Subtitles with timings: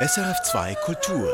[0.00, 1.28] SRF2 Kultur.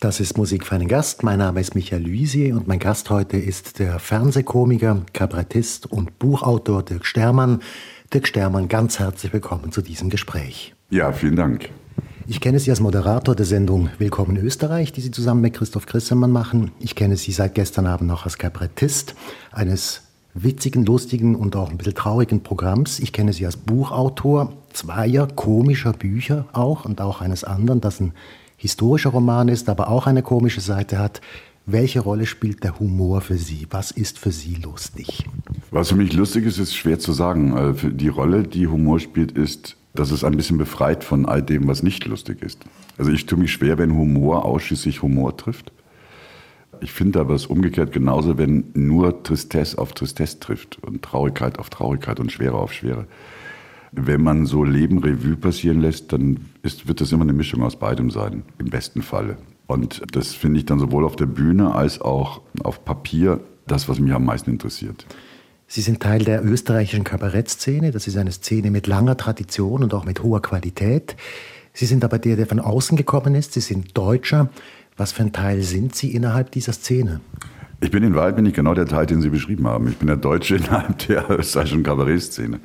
[0.00, 1.22] Das ist Musik für einen Gast.
[1.22, 6.82] Mein Name ist Michael Luisier und mein Gast heute ist der Fernsehkomiker, Kabarettist und Buchautor
[6.82, 7.62] Dirk Stermann.
[8.12, 10.74] Dirk Stermann, ganz herzlich willkommen zu diesem Gespräch.
[10.90, 11.70] Ja, vielen Dank.
[12.26, 16.32] Ich kenne Sie als Moderator der Sendung Willkommen Österreich, die Sie zusammen mit Christoph Christemann
[16.32, 16.70] machen.
[16.80, 19.14] Ich kenne Sie seit gestern Abend noch als Kabarettist
[19.52, 20.02] eines
[20.34, 22.98] witzigen, lustigen und auch ein bisschen traurigen Programms.
[22.98, 28.12] Ich kenne Sie als Buchautor zweier komischer Bücher auch und auch eines anderen, das ein
[28.56, 31.20] historischer Roman ist, aber auch eine komische Seite hat.
[31.66, 33.66] Welche Rolle spielt der Humor für Sie?
[33.70, 35.24] Was ist für Sie lustig?
[35.70, 37.56] Was für mich lustig ist, ist schwer zu sagen.
[37.56, 41.66] Äh, die Rolle, die Humor spielt, ist, dass es ein bisschen befreit von all dem,
[41.66, 42.58] was nicht lustig ist.
[42.98, 45.72] Also ich tue mich schwer, wenn Humor ausschließlich Humor trifft.
[46.84, 51.70] Ich finde aber es umgekehrt genauso, wenn nur Tristesse auf Tristesse trifft und Traurigkeit auf
[51.70, 53.06] Traurigkeit und Schwere auf Schwere.
[53.92, 57.76] Wenn man so Leben Revue passieren lässt, dann ist, wird das immer eine Mischung aus
[57.76, 59.38] beidem sein, im besten Falle.
[59.66, 63.98] Und das finde ich dann sowohl auf der Bühne als auch auf Papier das, was
[63.98, 65.06] mich am meisten interessiert.
[65.66, 67.92] Sie sind Teil der österreichischen Kabarettszene.
[67.92, 71.16] Das ist eine Szene mit langer Tradition und auch mit hoher Qualität.
[71.72, 73.54] Sie sind aber der, der von außen gekommen ist.
[73.54, 74.50] Sie sind Deutscher.
[74.96, 77.20] Was für ein Teil sind Sie innerhalb dieser Szene?
[77.80, 79.88] Ich bin in Wahrheit bin ich genau der Teil, den Sie beschrieben haben.
[79.88, 82.60] Ich bin der Deutsche innerhalb der österreichischen Kabarettszene.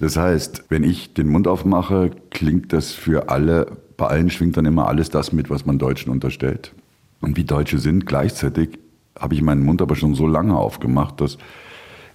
[0.00, 4.64] Das heißt, wenn ich den Mund aufmache, klingt das für alle, bei allen schwingt dann
[4.64, 6.72] immer alles das mit, was man Deutschen unterstellt.
[7.20, 8.78] Und wie Deutsche sind, gleichzeitig
[9.18, 11.36] habe ich meinen Mund aber schon so lange aufgemacht, dass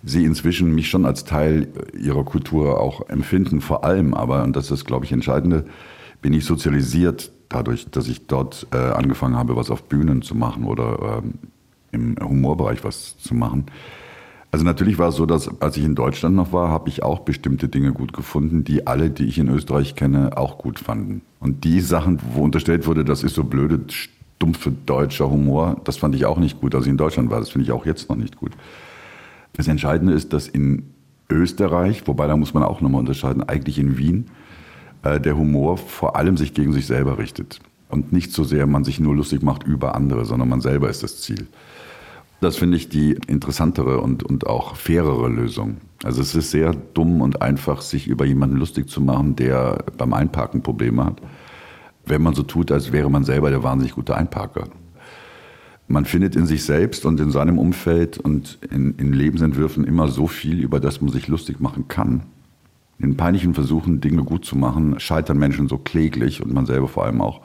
[0.04, 3.62] sie inzwischen mich schon als Teil ihrer Kultur auch empfinden.
[3.62, 5.66] Vor allem aber, und das ist, glaube ich, entscheidende,
[6.22, 10.66] bin ich sozialisiert dadurch, dass ich dort äh, angefangen habe, was auf Bühnen zu machen
[10.66, 11.34] oder ähm,
[11.92, 13.66] im Humorbereich was zu machen.
[14.52, 17.20] Also natürlich war es so, dass als ich in Deutschland noch war, habe ich auch
[17.20, 21.22] bestimmte Dinge gut gefunden, die alle, die ich in Österreich kenne, auch gut fanden.
[21.40, 26.16] Und die Sachen, wo unterstellt wurde, das ist so blöde, stumpfe deutscher Humor, das fand
[26.16, 27.40] ich auch nicht gut, als ich in Deutschland war.
[27.40, 28.54] Das finde ich auch jetzt noch nicht gut.
[29.54, 30.94] Das Entscheidende ist, dass in
[31.30, 34.26] Österreich, wobei da muss man auch nochmal unterscheiden, eigentlich in Wien,
[35.04, 37.60] der Humor vor allem sich gegen sich selber richtet.
[37.90, 41.04] Und nicht so sehr man sich nur lustig macht über andere, sondern man selber ist
[41.04, 41.48] das Ziel.
[42.42, 45.78] Das finde ich die interessantere und, und auch fairere Lösung.
[46.04, 50.14] Also es ist sehr dumm und einfach, sich über jemanden lustig zu machen, der beim
[50.14, 51.22] Einparken Probleme hat,
[52.06, 54.68] wenn man so tut, als wäre man selber der wahnsinnig gute Einparker.
[55.88, 60.28] Man findet in sich selbst und in seinem Umfeld und in, in Lebensentwürfen immer so
[60.28, 62.22] viel, über das man sich lustig machen kann,
[63.00, 67.06] in peinlichen Versuchen, Dinge gut zu machen, scheitern Menschen so kläglich und man selber vor
[67.06, 67.42] allem auch.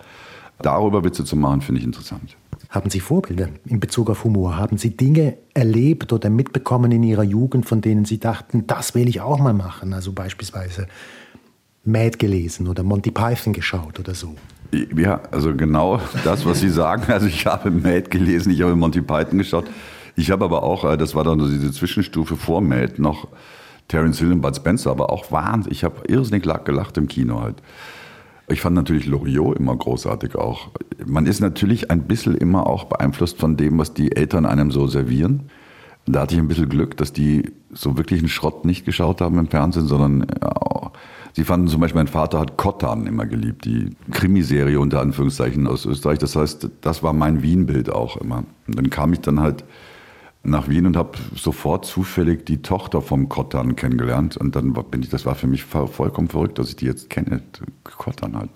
[0.61, 2.37] Darüber Witze zu machen, finde ich interessant.
[2.71, 4.57] Haben Sie Vorbilder in Bezug auf Humor?
[4.57, 9.09] Haben Sie Dinge erlebt oder mitbekommen in Ihrer Jugend, von denen Sie dachten, das will
[9.09, 9.93] ich auch mal machen?
[9.93, 10.89] Also beispielsweise
[11.85, 14.35] Mad gelesen oder Monty Python geschaut oder so?
[14.97, 17.13] Ja, also genau das, was Sie sagen.
[17.13, 19.67] Also ich habe Mad gelesen, ich habe Monty Python geschaut.
[20.17, 23.29] Ich habe aber auch, äh, das war dann diese Zwischenstufe vor Mad, noch
[23.89, 25.73] Terence Hill und Bud Spencer, aber auch Wahnsinn.
[25.73, 27.57] Ich habe irrsinnig gelacht im Kino halt.
[28.49, 30.69] Ich fand natürlich Loriot immer großartig auch.
[31.07, 34.87] Man ist natürlich ein bisschen immer auch beeinflusst von dem, was die Eltern einem so
[34.87, 35.45] servieren.
[36.07, 39.39] Da hatte ich ein bisschen Glück, dass die so wirklich einen Schrott nicht geschaut haben
[39.39, 40.93] im Fernsehen, sondern ja,
[41.33, 45.87] sie fanden zum Beispiel, mein Vater hat Kottan immer geliebt, die Krimiserie unter Anführungszeichen aus
[45.87, 46.19] Österreich.
[46.19, 48.45] Das heißt, das war mein Wien-Bild auch immer.
[48.67, 49.65] Und dann kam ich dann halt
[50.45, 54.37] nach Wien und habe sofort zufällig die Tochter vom Kottan kennengelernt.
[54.37, 57.43] Und dann bin ich, das war für mich vollkommen verrückt, dass ich die jetzt kenne,
[57.85, 58.51] Kottan halt.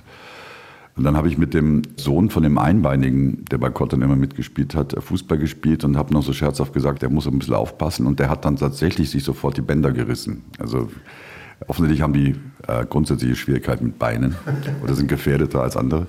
[0.97, 4.75] Und dann habe ich mit dem Sohn von dem Einbeinigen, der bei Kottan immer mitgespielt
[4.75, 8.05] hat, Fußball gespielt und habe noch so scherzhaft gesagt, er muss ein bisschen aufpassen.
[8.07, 10.43] Und der hat dann tatsächlich sich sofort die Bänder gerissen.
[10.59, 10.89] Also
[11.69, 12.35] offensichtlich haben die
[12.67, 14.35] äh, grundsätzliche Schwierigkeiten mit Beinen
[14.83, 16.09] oder sind gefährdeter als andere.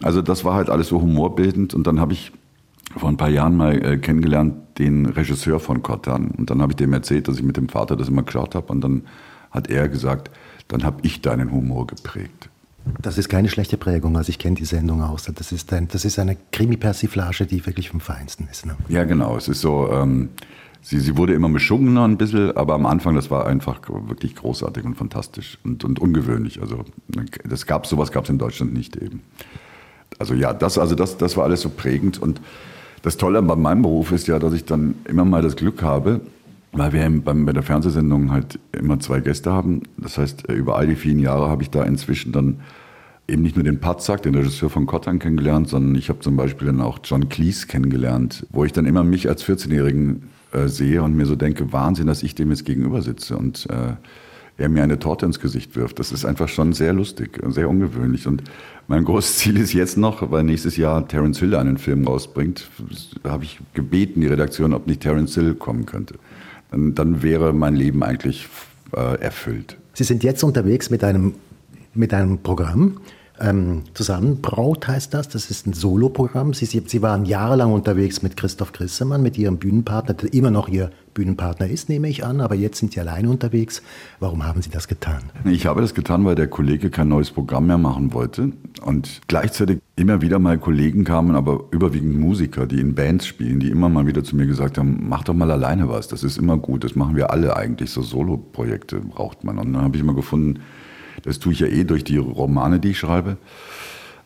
[0.00, 1.74] Also das war halt alles so humorbildend.
[1.74, 2.32] Und dann habe ich
[2.96, 6.30] vor ein paar Jahren mal äh, kennengelernt, den Regisseur von Kotan.
[6.30, 8.72] Und dann habe ich dem erzählt, dass ich mit dem Vater das immer geschaut habe.
[8.72, 9.02] Und dann
[9.50, 10.30] hat er gesagt,
[10.68, 12.48] dann habe ich deinen Humor geprägt.
[13.00, 15.30] Das ist keine schlechte Prägung, also ich kenne die Sendung aus.
[15.32, 18.66] Das ist, ein, das ist eine Krimi-Persiflage, die wirklich vom Feinsten ist.
[18.66, 18.74] Ne?
[18.88, 19.36] Ja, genau.
[19.36, 20.30] Es ist so, ähm,
[20.80, 24.84] sie, sie wurde immer beschungener ein bisschen, aber am Anfang, das war einfach wirklich großartig
[24.84, 26.60] und fantastisch und, und ungewöhnlich.
[26.60, 26.84] Also
[27.44, 29.22] das gab, sowas gab es in Deutschland nicht eben.
[30.18, 32.40] Also ja, das, also das, das war alles so prägend und
[33.02, 36.20] das Tolle bei meinem Beruf ist ja, dass ich dann immer mal das Glück habe,
[36.72, 39.82] weil wir bei der Fernsehsendung halt immer zwei Gäste haben.
[39.96, 42.60] Das heißt, äh, über all die vielen Jahre habe ich da inzwischen dann
[43.28, 46.66] eben nicht nur den Patzak, den Regisseur von Kottern, kennengelernt, sondern ich habe zum Beispiel
[46.66, 51.16] dann auch John Cleese kennengelernt, wo ich dann immer mich als 14-Jährigen äh, sehe und
[51.16, 53.94] mir so denke, Wahnsinn, dass ich dem jetzt gegenüber sitze und äh,
[54.58, 55.98] er mir eine Torte ins Gesicht wirft.
[55.98, 58.26] Das ist einfach schon sehr lustig, sehr ungewöhnlich.
[58.26, 58.42] Und
[58.88, 62.68] mein großes Ziel ist jetzt noch, weil nächstes Jahr Terence Hill einen Film rausbringt,
[63.24, 66.14] habe ich gebeten, die Redaktion, ob nicht Terence Hill kommen könnte.
[66.70, 68.48] Dann, dann wäre mein Leben eigentlich
[68.94, 69.76] äh, erfüllt.
[69.94, 71.34] Sie sind jetzt unterwegs mit einem,
[71.94, 72.98] mit einem Programm,
[73.42, 75.28] ähm, Zusammenbraut heißt das.
[75.28, 76.54] Das ist ein Soloprogramm.
[76.54, 80.68] Sie, Sie, Sie waren jahrelang unterwegs mit Christoph Grissemann, mit Ihrem Bühnenpartner, der immer noch
[80.68, 82.40] Ihr Bühnenpartner ist, nehme ich an.
[82.40, 83.82] Aber jetzt sind Sie alleine unterwegs.
[84.20, 85.22] Warum haben Sie das getan?
[85.44, 88.52] Ich habe das getan, weil der Kollege kein neues Programm mehr machen wollte.
[88.84, 93.70] Und gleichzeitig immer wieder mal Kollegen kamen, aber überwiegend Musiker, die in Bands spielen, die
[93.70, 96.08] immer mal wieder zu mir gesagt haben, mach doch mal alleine was.
[96.08, 96.84] Das ist immer gut.
[96.84, 97.90] Das machen wir alle eigentlich.
[97.90, 99.58] So Solo-Projekte braucht man.
[99.58, 100.60] Und dann habe ich immer gefunden,
[101.22, 103.36] das tue ich ja eh durch die Romane, die ich schreibe.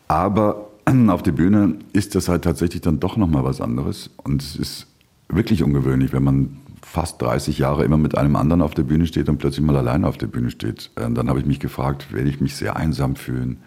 [0.07, 0.69] Aber
[1.07, 4.09] auf der Bühne ist das halt tatsächlich dann doch nochmal was anderes.
[4.23, 4.87] Und es ist
[5.29, 9.27] wirklich ungewöhnlich, wenn man fast 30 Jahre immer mit einem anderen auf der Bühne steht
[9.27, 10.89] und plötzlich mal alleine auf der Bühne steht.
[10.95, 13.57] Und dann habe ich mich gefragt, werde ich mich sehr einsam fühlen?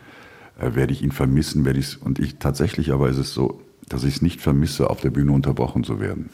[0.58, 1.64] Äh, werde ich ihn vermissen?
[1.64, 1.96] Werde ich's?
[1.96, 5.32] Und ich tatsächlich aber ist es so, dass ich es nicht vermisse, auf der Bühne
[5.32, 6.31] unterbrochen zu werden.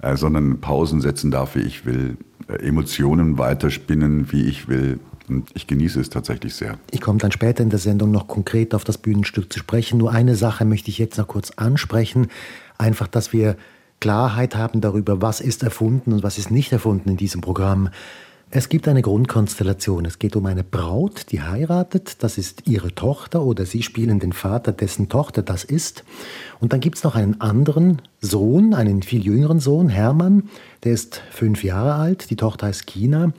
[0.00, 2.16] Äh, sondern Pausen setzen darf, wie ich will,
[2.48, 5.00] äh, Emotionen weiterspinnen, wie ich will.
[5.28, 6.78] Und ich genieße es tatsächlich sehr.
[6.90, 9.98] Ich komme dann später in der Sendung noch konkret auf das Bühnenstück zu sprechen.
[9.98, 12.28] Nur eine Sache möchte ich jetzt noch kurz ansprechen.
[12.78, 13.56] Einfach, dass wir
[14.00, 17.90] Klarheit haben darüber, was ist erfunden und was ist nicht erfunden in diesem Programm.
[18.50, 20.06] Es gibt eine Grundkonstellation.
[20.06, 22.22] Es geht um eine Braut, die heiratet.
[22.22, 26.02] Das ist ihre Tochter oder sie spielen den Vater, dessen Tochter das ist.
[26.58, 30.48] Und dann gibt es noch einen anderen Sohn, einen viel jüngeren Sohn, Hermann.
[30.84, 32.30] Der ist fünf Jahre alt.
[32.30, 33.34] Die Tochter heißt Kina.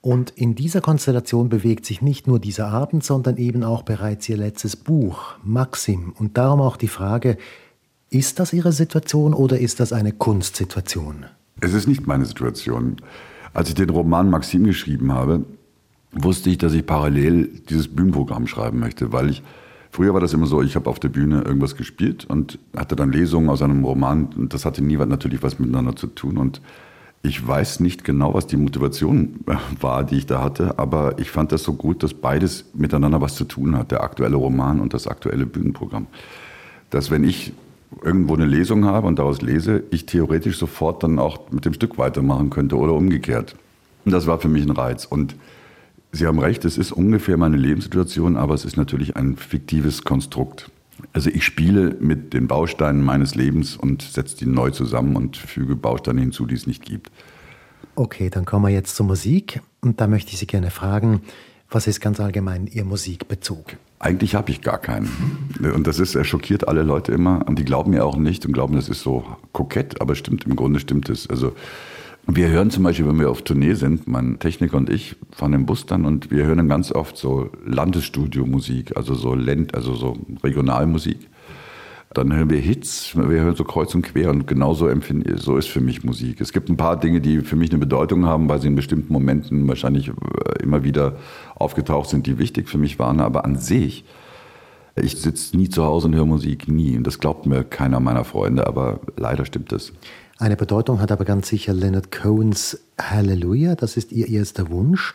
[0.00, 4.36] Und in dieser Konstellation bewegt sich nicht nur dieser Abend, sondern eben auch bereits ihr
[4.36, 6.12] letztes Buch, Maxim.
[6.16, 7.36] Und darum auch die Frage,
[8.10, 11.26] ist das Ihre Situation oder ist das eine Kunstsituation?
[11.60, 12.96] Es ist nicht meine Situation.
[13.52, 15.44] Als ich den Roman Maxim geschrieben habe,
[16.12, 19.42] wusste ich, dass ich parallel dieses Bühnenprogramm schreiben möchte, weil ich
[19.90, 23.12] früher war das immer so, ich habe auf der Bühne irgendwas gespielt und hatte dann
[23.12, 26.62] Lesungen aus einem Roman und das hatte nie natürlich was miteinander zu tun und
[27.22, 31.30] ich weiß nicht genau, was die Motivation äh, war, die ich da hatte, aber ich
[31.30, 34.94] fand das so gut, dass beides miteinander was zu tun hat, der aktuelle Roman und
[34.94, 36.06] das aktuelle Bühnenprogramm.
[36.90, 37.52] Dass wenn ich
[38.02, 41.98] irgendwo eine Lesung habe und daraus lese, ich theoretisch sofort dann auch mit dem Stück
[41.98, 43.56] weitermachen könnte oder umgekehrt.
[44.04, 45.04] Und das war für mich ein Reiz.
[45.04, 45.34] Und
[46.10, 50.70] Sie haben recht, es ist ungefähr meine Lebenssituation, aber es ist natürlich ein fiktives Konstrukt.
[51.12, 55.74] Also ich spiele mit den Bausteinen meines Lebens und setze die neu zusammen und füge
[55.74, 57.10] Bausteine hinzu, die es nicht gibt.
[57.94, 59.60] Okay, dann kommen wir jetzt zur Musik.
[59.80, 61.22] Und da möchte ich Sie gerne fragen,
[61.70, 63.76] was ist ganz allgemein Ihr Musikbezug?
[63.98, 65.10] Eigentlich habe ich gar keinen.
[65.60, 67.46] Und das ist, er schockiert alle Leute immer.
[67.46, 70.56] Und die glauben mir auch nicht und glauben, das ist so kokett, aber stimmt, im
[70.56, 71.28] Grunde stimmt es.
[71.28, 71.54] Also
[72.30, 75.64] wir hören zum Beispiel, wenn wir auf Tournee sind, mein Techniker und ich fahren im
[75.64, 80.14] Bus dann und wir hören dann ganz oft so Landesstudio-Musik, also so Land, also so
[80.44, 81.16] Regionalmusik.
[82.12, 85.68] Dann hören wir Hits, wir hören so kreuz und quer und genauso empfinde so ist
[85.68, 86.42] für mich Musik.
[86.42, 89.12] Es gibt ein paar Dinge, die für mich eine Bedeutung haben, weil sie in bestimmten
[89.12, 91.16] Momenten wahrscheinlich äh, immer wieder
[91.54, 94.04] aufgetaucht sind, die wichtig für mich waren, aber an sich
[95.02, 96.96] ich sitze nie zu Hause und höre Musik, nie.
[96.96, 99.92] Und das glaubt mir keiner meiner Freunde, aber leider stimmt das.
[100.40, 103.74] Eine Bedeutung hat aber ganz sicher Leonard Cohens Hallelujah.
[103.74, 105.14] Das ist ihr erster Wunsch.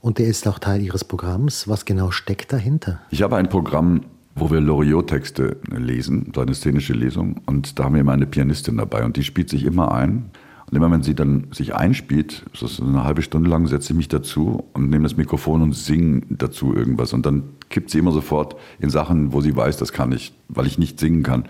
[0.00, 1.68] Und der ist auch Teil ihres Programms.
[1.68, 3.00] Was genau steckt dahinter?
[3.10, 4.00] Ich habe ein Programm,
[4.34, 7.42] wo wir Loriot-Texte lesen, so eine szenische Lesung.
[7.46, 10.30] Und da haben wir immer eine Pianistin dabei und die spielt sich immer ein.
[10.68, 14.08] Und immer wenn sie dann sich einspielt, so eine halbe Stunde lang, setze ich mich
[14.08, 17.12] dazu und nehme das Mikrofon und singe dazu irgendwas.
[17.12, 20.66] Und dann kippt sie immer sofort in Sachen, wo sie weiß, das kann ich, weil
[20.66, 21.44] ich nicht singen kann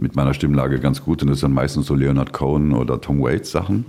[0.00, 1.22] mit meiner Stimmlage ganz gut.
[1.22, 3.84] Und das sind meistens so Leonard Cohen oder Tom Waits Sachen.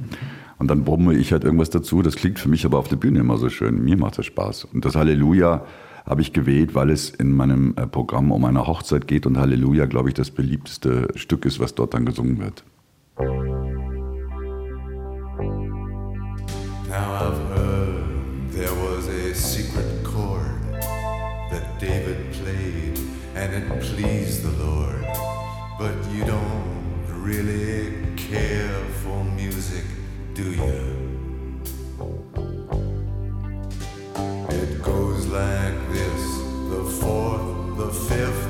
[0.60, 2.02] Und dann brumme ich halt irgendwas dazu.
[2.02, 3.84] Das klingt für mich aber auf der Bühne immer so schön.
[3.84, 4.66] Mir macht das Spaß.
[4.66, 5.66] Und das Halleluja
[6.06, 9.86] habe ich gewählt, weil es in meinem äh, Programm um eine Hochzeit geht und Halleluja,
[9.86, 12.64] glaube ich, das beliebteste Stück ist, was dort dann gesungen wird.
[16.90, 20.82] Now I've heard there was a secret chord
[21.50, 23.00] that David played
[23.36, 24.51] and it pleased the.
[25.82, 29.84] But you don't really care for music,
[30.36, 30.82] do you?
[34.60, 36.24] It goes like this
[36.70, 38.41] the fourth, the fifth,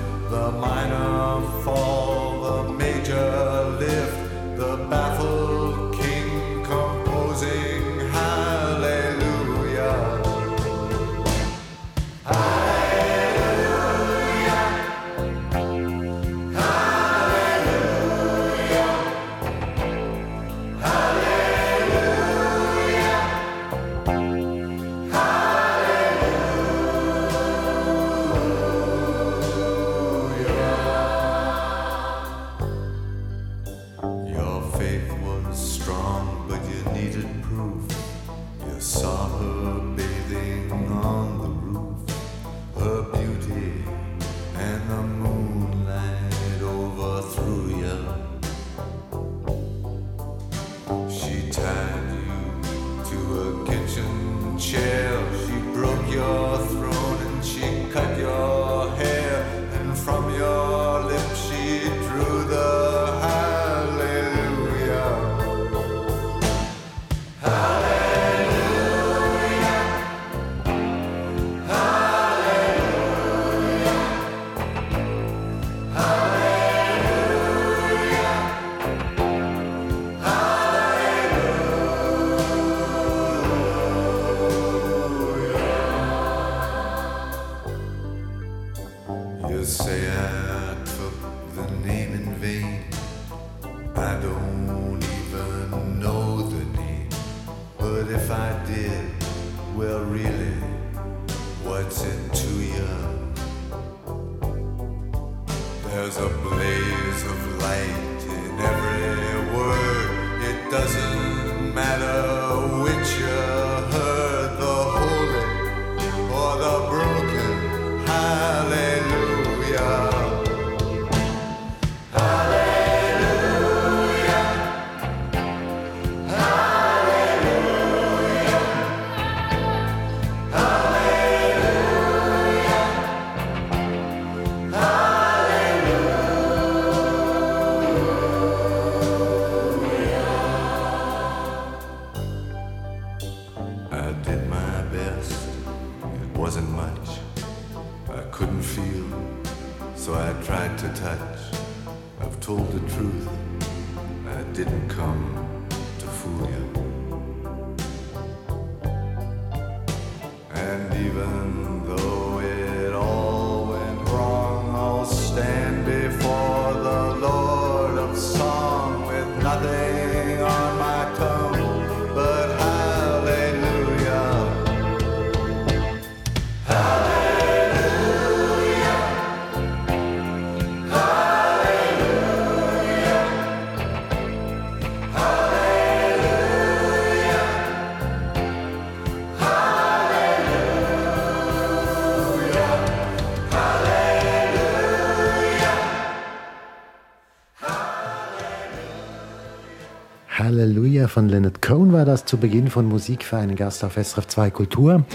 [201.11, 204.49] von Leonard Cohen war das zu Beginn von Musik für einen Gast auf SRF 2
[204.51, 205.05] Kultur.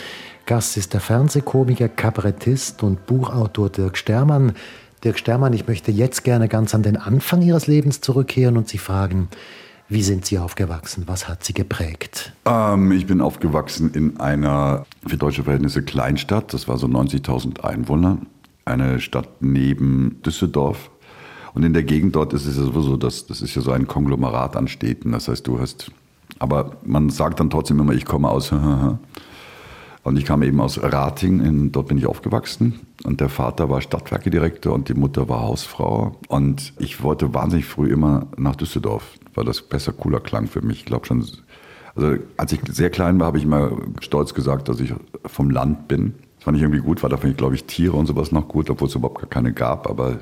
[0.44, 4.52] Gast ist der Fernsehkomiker, Kabarettist und Buchautor Dirk Stermann.
[5.02, 8.78] Dirk Stermann, ich möchte jetzt gerne ganz an den Anfang Ihres Lebens zurückkehren und Sie
[8.78, 9.28] fragen,
[9.88, 11.04] wie sind Sie aufgewachsen?
[11.06, 12.32] Was hat Sie geprägt?
[12.44, 16.52] Ähm, ich bin aufgewachsen in einer für deutsche Verhältnisse Kleinstadt.
[16.52, 18.18] Das war so 90.000 Einwohner.
[18.64, 20.90] Eine Stadt neben Düsseldorf.
[21.56, 23.86] Und in der Gegend dort ist es ja sowieso, dass, das ist ja so ein
[23.86, 25.12] Konglomerat an Städten.
[25.12, 25.90] Das heißt, du hast,
[26.38, 28.52] aber man sagt dann trotzdem immer, ich komme aus.
[30.02, 32.80] Und ich kam eben aus Rating, in, dort bin ich aufgewachsen.
[33.04, 36.14] Und der Vater war Stadtwerkedirektor und die Mutter war Hausfrau.
[36.28, 39.02] Und ich wollte wahnsinnig früh immer nach Düsseldorf,
[39.34, 40.80] weil das besser, cooler klang für mich.
[40.80, 41.26] Ich glaube schon,
[41.96, 44.94] also als ich sehr klein war, habe ich immer stolz gesagt, dass ich
[45.24, 46.14] vom Land bin.
[46.36, 48.46] Das fand ich irgendwie gut, weil da fand ich, glaube ich, Tiere und sowas noch
[48.46, 49.90] gut, obwohl es überhaupt gar keine gab.
[49.90, 50.18] Aber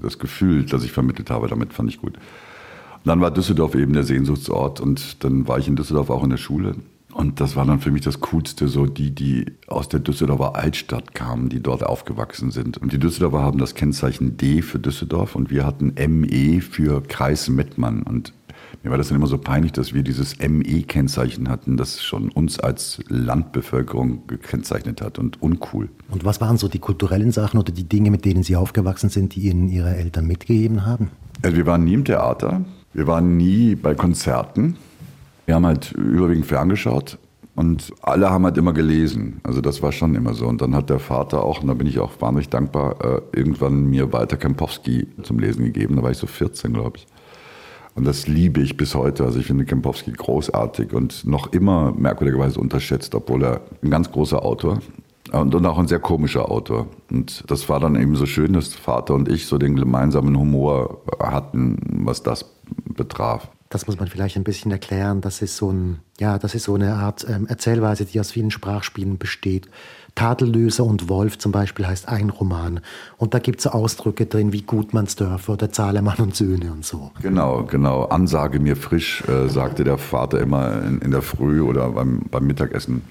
[0.00, 2.16] das Gefühl, das ich vermittelt habe, damit fand ich gut.
[2.16, 6.30] Und dann war Düsseldorf eben der Sehnsuchtsort und dann war ich in Düsseldorf auch in
[6.30, 6.76] der Schule.
[7.12, 11.14] Und das war dann für mich das Coolste, so die, die aus der Düsseldorfer Altstadt
[11.14, 12.78] kamen, die dort aufgewachsen sind.
[12.78, 17.50] Und die Düsseldorfer haben das Kennzeichen D für Düsseldorf und wir hatten ME für Kreis
[17.50, 18.02] Mettmann.
[18.02, 18.32] Und
[18.82, 22.58] mir war das dann immer so peinlich, dass wir dieses ME-Kennzeichen hatten, das schon uns
[22.58, 25.88] als Landbevölkerung gekennzeichnet hat und uncool.
[26.10, 29.36] Und was waren so die kulturellen Sachen oder die Dinge, mit denen Sie aufgewachsen sind,
[29.36, 31.10] die Ihnen Ihre Eltern mitgegeben haben?
[31.42, 34.76] Also wir waren nie im Theater, wir waren nie bei Konzerten.
[35.46, 37.18] Wir haben halt überwiegend ferngeschaut
[37.54, 39.40] und alle haben halt immer gelesen.
[39.42, 40.46] Also das war schon immer so.
[40.46, 43.84] Und dann hat der Vater auch, und da bin ich auch wahnsinnig dankbar, äh, irgendwann
[43.84, 45.96] mir Walter Kempowski zum Lesen gegeben.
[45.96, 47.06] Da war ich so 14, glaube ich.
[47.94, 49.24] Und das liebe ich bis heute.
[49.24, 54.42] Also ich finde Kempowski großartig und noch immer merkwürdigerweise unterschätzt, obwohl er ein ganz großer
[54.42, 54.80] Autor
[55.32, 56.86] und, und auch ein sehr komischer Autor.
[57.10, 61.02] Und das war dann eben so schön, dass Vater und ich so den gemeinsamen Humor
[61.20, 62.46] hatten, was das
[62.86, 63.48] betraf.
[63.68, 65.22] Das muss man vielleicht ein bisschen erklären.
[65.22, 68.50] Das ist so ein, ja, das ist so eine Art ähm, Erzählweise, die aus vielen
[68.50, 69.68] Sprachspielen besteht.
[70.14, 72.80] Tadellöser und Wolf zum Beispiel heißt ein Roman.
[73.16, 77.10] Und da gibt es Ausdrücke drin wie Gutmannsdörfer oder Zahlemann und Söhne und so.
[77.22, 78.04] Genau, genau.
[78.04, 82.46] Ansage mir frisch, äh, sagte der Vater immer in, in der Früh oder beim, beim
[82.46, 83.02] Mittagessen.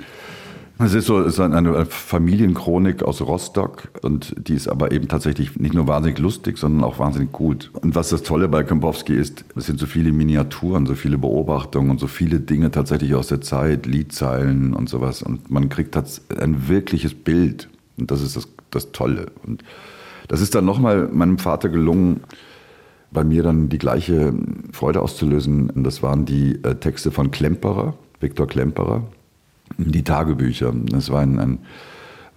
[0.83, 5.59] Es ist so es ist eine Familienchronik aus Rostock und die ist aber eben tatsächlich
[5.59, 7.69] nicht nur wahnsinnig lustig, sondern auch wahnsinnig gut.
[7.81, 11.91] Und was das Tolle bei Kempowski ist, es sind so viele Miniaturen, so viele Beobachtungen
[11.91, 15.21] und so viele Dinge tatsächlich aus der Zeit, Liedzeilen und sowas.
[15.21, 17.69] Und man kriegt ein wirkliches Bild.
[17.97, 19.27] Und das ist das, das Tolle.
[19.45, 19.63] Und
[20.29, 22.21] das ist dann nochmal meinem Vater gelungen,
[23.11, 24.33] bei mir dann die gleiche
[24.71, 25.69] Freude auszulösen.
[25.69, 29.03] Und das waren die äh, Texte von Klemperer, Viktor Klemperer
[29.77, 30.73] die Tagebücher.
[30.85, 31.59] Das war ein, ein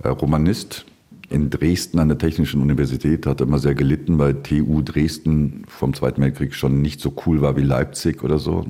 [0.03, 0.87] äh, Romanist
[1.31, 6.23] in Dresden an der Technischen Universität, hat immer sehr gelitten, weil TU Dresden vom Zweiten
[6.23, 8.67] Weltkrieg schon nicht so cool war wie Leipzig oder so.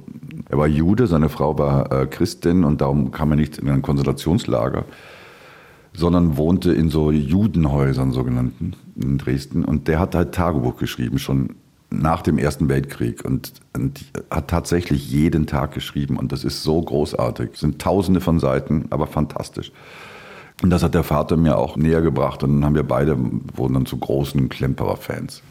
[0.49, 3.83] Er war Jude, seine Frau war äh, Christin und darum kam er nicht in ein
[3.83, 4.85] Konzentrationslager,
[5.93, 9.65] sondern wohnte in so Judenhäusern, sogenannten, in Dresden.
[9.65, 11.57] Und der hat halt Tagebuch geschrieben, schon
[12.01, 16.81] nach dem Ersten Weltkrieg und, und, hat tatsächlich jeden Tag geschrieben und das ist so
[16.81, 17.51] großartig.
[17.55, 19.73] Es sind tausende von Seiten, aber fantastisch.
[20.63, 23.17] Und das hat der Vater mir auch näher gebracht und dann haben wir beide,
[23.55, 25.43] wurden dann zu großen Klemperer-Fans.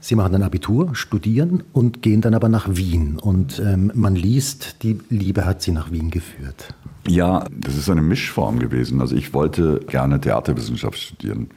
[0.00, 3.18] Sie machen dann Abitur, studieren und gehen dann aber nach Wien.
[3.18, 6.74] Und ähm, man liest, die Liebe hat Sie nach Wien geführt.
[7.08, 9.00] Ja, das ist eine Mischform gewesen.
[9.00, 11.50] Also ich wollte gerne Theaterwissenschaft studieren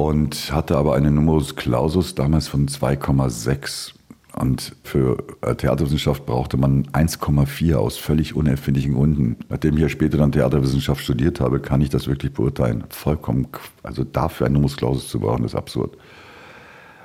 [0.00, 3.92] und hatte aber eine Numerus Clausus damals von 2,6.
[4.34, 9.36] Und für äh, Theaterwissenschaft brauchte man 1,4 aus völlig unerfindlichen Gründen.
[9.50, 12.84] Nachdem ich ja später dann Theaterwissenschaft studiert habe, kann ich das wirklich beurteilen.
[12.88, 13.48] Vollkommen,
[13.82, 15.98] also dafür ein Numerus Clausus zu brauchen, ist absurd.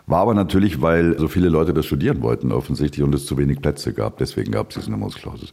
[0.07, 3.61] War aber natürlich, weil so viele Leute das studieren wollten, offensichtlich, und es zu wenig
[3.61, 4.19] Plätze gab.
[4.19, 5.51] Deswegen gab es diesen Numerus Clausus.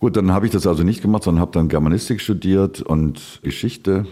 [0.00, 4.06] Gut, dann habe ich das also nicht gemacht, sondern habe dann Germanistik studiert und Geschichte.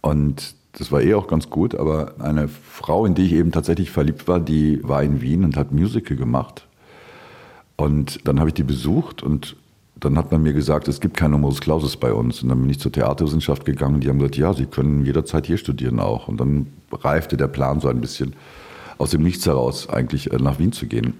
[0.00, 3.90] Und das war eh auch ganz gut, aber eine Frau, in die ich eben tatsächlich
[3.90, 6.66] verliebt war, die war in Wien und hat Musical gemacht.
[7.76, 9.56] Und dann habe ich die besucht und
[9.98, 12.42] dann hat man mir gesagt, es gibt keinen Numerus Clausus bei uns.
[12.42, 15.46] Und dann bin ich zur Theaterwissenschaft gegangen und die haben gesagt, ja, Sie können jederzeit
[15.46, 16.28] hier studieren auch.
[16.28, 18.34] Und dann reifte der Plan so ein bisschen
[18.98, 21.14] aus dem Nichts heraus, eigentlich äh, nach Wien zu gehen.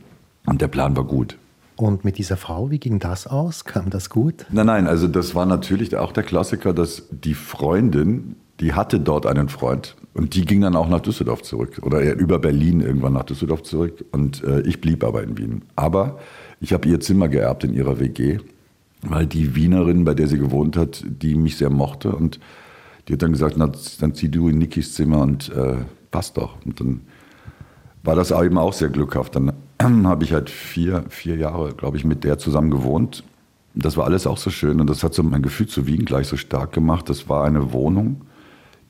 [0.46, 1.36] Und der Plan war gut.
[1.76, 3.64] Und mit dieser Frau, wie ging das aus?
[3.64, 4.46] Kam das gut?
[4.50, 9.26] Nein, nein, also das war natürlich auch der Klassiker, dass die Freundin die hatte dort
[9.26, 13.24] einen Freund und die ging dann auch nach Düsseldorf zurück oder über Berlin irgendwann nach
[13.24, 15.62] Düsseldorf zurück und äh, ich blieb aber in Wien.
[15.76, 16.18] Aber
[16.60, 18.38] ich habe ihr Zimmer geerbt in ihrer WG,
[19.02, 22.38] weil die Wienerin, bei der sie gewohnt hat, die mich sehr mochte und
[23.08, 23.70] die hat dann gesagt, na,
[24.00, 25.78] dann zieh du in Nikis Zimmer und äh,
[26.10, 26.54] passt doch.
[26.64, 27.00] Und dann
[28.02, 29.34] war das eben auch sehr glückhaft.
[29.34, 33.24] Dann habe ich halt vier, vier Jahre, glaube ich, mit der zusammen gewohnt.
[33.74, 36.26] Das war alles auch so schön und das hat so mein Gefühl zu Wien gleich
[36.26, 37.08] so stark gemacht.
[37.08, 38.20] Das war eine Wohnung,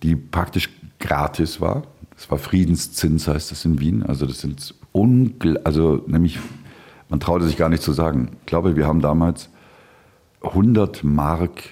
[0.03, 1.83] die praktisch gratis war.
[2.15, 4.03] Das war Friedenszins, heißt das in Wien.
[4.03, 6.39] Also das sind ungl also nämlich,
[7.09, 8.37] man traute sich gar nicht zu sagen.
[8.41, 9.49] Ich glaube, wir haben damals
[10.43, 11.63] 100 Mark,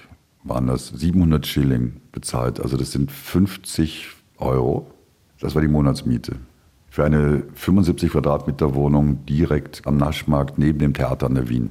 [0.43, 2.59] waren das, 700 Schilling bezahlt.
[2.59, 4.89] Also das sind 50 Euro.
[5.39, 6.35] Das war die Monatsmiete.
[6.89, 11.69] Für eine 75 Quadratmeter Wohnung direkt am Naschmarkt neben dem Theater an der Wien.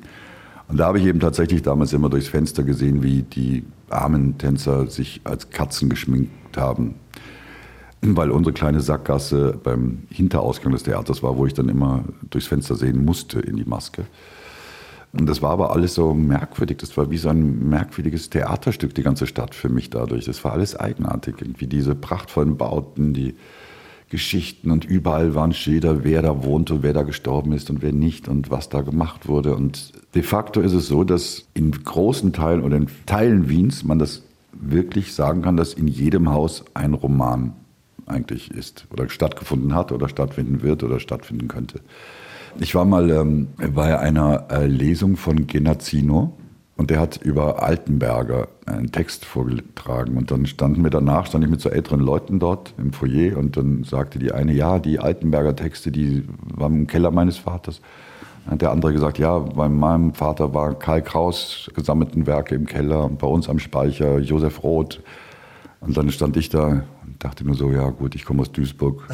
[0.68, 4.86] Und da habe ich eben tatsächlich damals immer durchs Fenster gesehen, wie die armen Tänzer
[4.86, 6.94] sich als Katzen geschminkt haben.
[8.00, 12.76] Weil unsere kleine Sackgasse beim Hinterausgang des Theaters war, wo ich dann immer durchs Fenster
[12.76, 14.06] sehen musste in die Maske.
[15.12, 16.78] Und das war aber alles so merkwürdig.
[16.78, 20.26] Das war wie so ein merkwürdiges Theaterstück, die ganze Stadt für mich dadurch.
[20.26, 21.36] Das war alles eigenartig.
[21.40, 23.34] Irgendwie diese prachtvollen Bauten, die
[24.10, 27.92] Geschichten und überall waren Schilder, wer da wohnt und wer da gestorben ist und wer
[27.92, 29.54] nicht und was da gemacht wurde.
[29.54, 33.98] Und de facto ist es so, dass in großen Teilen oder in Teilen Wiens man
[33.98, 34.22] das
[34.60, 37.54] wirklich sagen kann, dass in jedem Haus ein Roman
[38.06, 41.80] eigentlich ist oder stattgefunden hat oder stattfinden wird oder stattfinden könnte.
[42.58, 46.36] Ich war mal ähm, bei einer äh, Lesung von Genazzino
[46.76, 50.16] und der hat über Altenberger einen Text vorgetragen.
[50.16, 53.56] Und dann standen wir danach, stand ich mit so älteren Leuten dort im Foyer und
[53.56, 57.80] dann sagte die eine, ja, die Altenberger Texte, die waren im Keller meines Vaters.
[58.48, 63.08] Hat der andere gesagt, ja, bei meinem Vater war Karl Kraus gesammelten Werke im Keller
[63.08, 65.02] bei uns am Speicher Josef Roth.
[65.80, 69.06] Und dann stand ich da und dachte nur so, ja gut, ich komme aus Duisburg.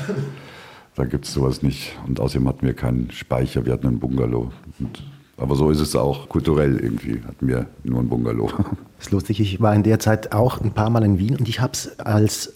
[0.95, 1.97] Da gibt es sowas nicht.
[2.07, 4.53] Und außerdem hatten wir keinen Speicher, wir hatten einen Bungalow.
[4.79, 5.03] Und
[5.37, 7.21] aber so ist es auch kulturell irgendwie.
[7.27, 8.51] Hatten wir nur ein Bungalow.
[8.99, 9.41] Das ist lustig.
[9.41, 11.99] Ich war in der Zeit auch ein paar Mal in Wien und ich habe es
[11.99, 12.55] als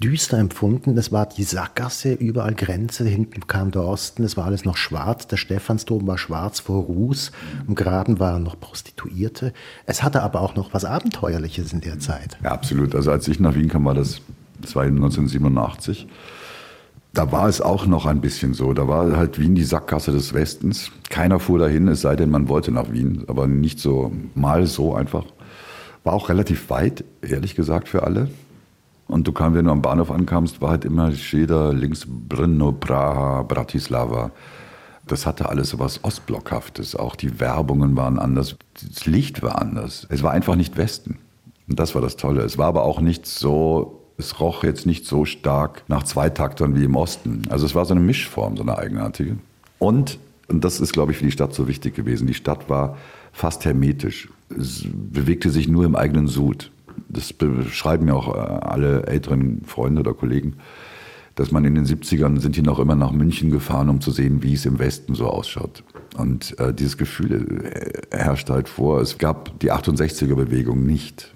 [0.00, 0.96] düster empfunden.
[0.96, 5.26] Das war die Sackgasse, überall Grenze, hinten kam der Osten, es war alles noch schwarz.
[5.26, 7.32] Der Stephansdom war schwarz vor Ruß,
[7.68, 9.52] im Graben waren noch Prostituierte.
[9.86, 12.38] Es hatte aber auch noch was Abenteuerliches in der Zeit.
[12.42, 12.94] Ja, absolut.
[12.94, 14.20] Also als ich nach Wien kam, war das,
[14.60, 16.08] das war 1987.
[17.12, 18.72] Da war es auch noch ein bisschen so.
[18.72, 20.92] Da war halt Wien die Sackgasse des Westens.
[21.08, 24.94] Keiner fuhr dahin, es sei denn, man wollte nach Wien, aber nicht so mal so
[24.94, 25.24] einfach.
[26.04, 28.28] War auch relativ weit, ehrlich gesagt, für alle.
[29.10, 33.42] Und du kamst, wenn du am Bahnhof ankamst, war halt immer Schilder links Brno, Praha,
[33.42, 34.30] Bratislava.
[35.06, 36.94] Das hatte alles so was Ostblockhaftes.
[36.94, 38.54] Auch die Werbungen waren anders.
[38.88, 40.06] Das Licht war anders.
[40.10, 41.18] Es war einfach nicht Westen.
[41.68, 42.42] Und das war das Tolle.
[42.42, 46.84] Es war aber auch nicht so, es roch jetzt nicht so stark nach Zweitaktern wie
[46.84, 47.42] im Osten.
[47.50, 49.38] Also es war so eine Mischform, so eine eigenartige.
[49.80, 52.28] Und, und das ist, glaube ich, für die Stadt so wichtig gewesen.
[52.28, 52.96] Die Stadt war
[53.32, 54.28] fast hermetisch.
[54.56, 56.70] Es bewegte sich nur im eigenen Sud
[57.10, 60.56] das beschreiben ja auch äh, alle älteren Freunde oder Kollegen,
[61.34, 64.42] dass man in den 70ern sind die noch immer nach München gefahren, um zu sehen,
[64.42, 65.84] wie es im Westen so ausschaut.
[66.16, 69.00] Und äh, dieses Gefühl äh, herrschte halt vor.
[69.00, 71.34] Es gab die 68er-Bewegung nicht.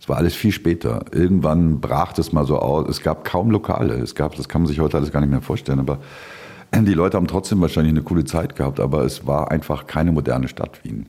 [0.00, 1.04] Es war alles viel später.
[1.12, 2.88] Irgendwann brach das mal so aus.
[2.88, 3.94] Es gab kaum Lokale.
[3.94, 5.98] Es gab, das kann man sich heute alles gar nicht mehr vorstellen, aber
[6.74, 10.48] die Leute haben trotzdem wahrscheinlich eine coole Zeit gehabt, aber es war einfach keine moderne
[10.48, 11.06] Stadt Wien.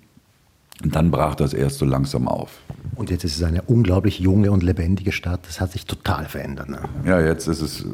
[0.83, 2.59] Und dann brach das erst so langsam auf.
[2.95, 5.41] Und jetzt ist es eine unglaublich junge und lebendige Stadt.
[5.45, 6.69] Das hat sich total verändert.
[6.69, 6.79] Ne?
[7.05, 7.85] Ja, jetzt ist es.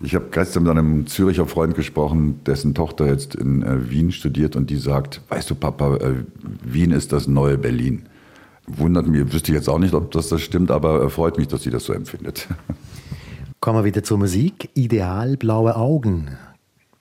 [0.00, 4.56] Ich habe gestern mit einem Züricher Freund gesprochen, dessen Tochter jetzt in äh, Wien studiert
[4.56, 6.24] und die sagt: Weißt du, Papa, äh,
[6.64, 8.06] Wien ist das neue Berlin.
[8.66, 11.62] Wundert mich, wüsste ich jetzt auch nicht, ob das, das stimmt, aber freut mich, dass
[11.62, 12.48] sie das so empfindet.
[13.60, 14.70] Kommen wir wieder zur Musik.
[14.74, 16.30] Ideal blaue Augen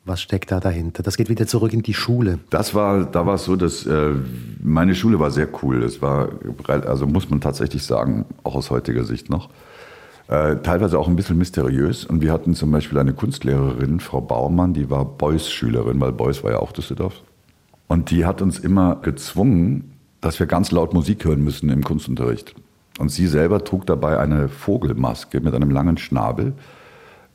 [0.03, 1.03] was steckt da dahinter?
[1.03, 2.39] Das geht wieder zurück in die Schule.
[2.49, 4.13] Das war, da war es so, dass äh,
[4.61, 5.83] meine Schule war sehr cool.
[5.83, 6.29] Es war,
[6.67, 9.49] also muss man tatsächlich sagen, auch aus heutiger Sicht noch,
[10.27, 12.05] äh, teilweise auch ein bisschen mysteriös.
[12.05, 16.51] Und wir hatten zum Beispiel eine Kunstlehrerin, Frau Baumann, die war Beuys-Schülerin, weil Beuys war
[16.51, 17.21] ja auch Düsseldorf.
[17.87, 22.55] Und die hat uns immer gezwungen, dass wir ganz laut Musik hören müssen im Kunstunterricht.
[22.99, 26.53] Und sie selber trug dabei eine Vogelmaske mit einem langen Schnabel.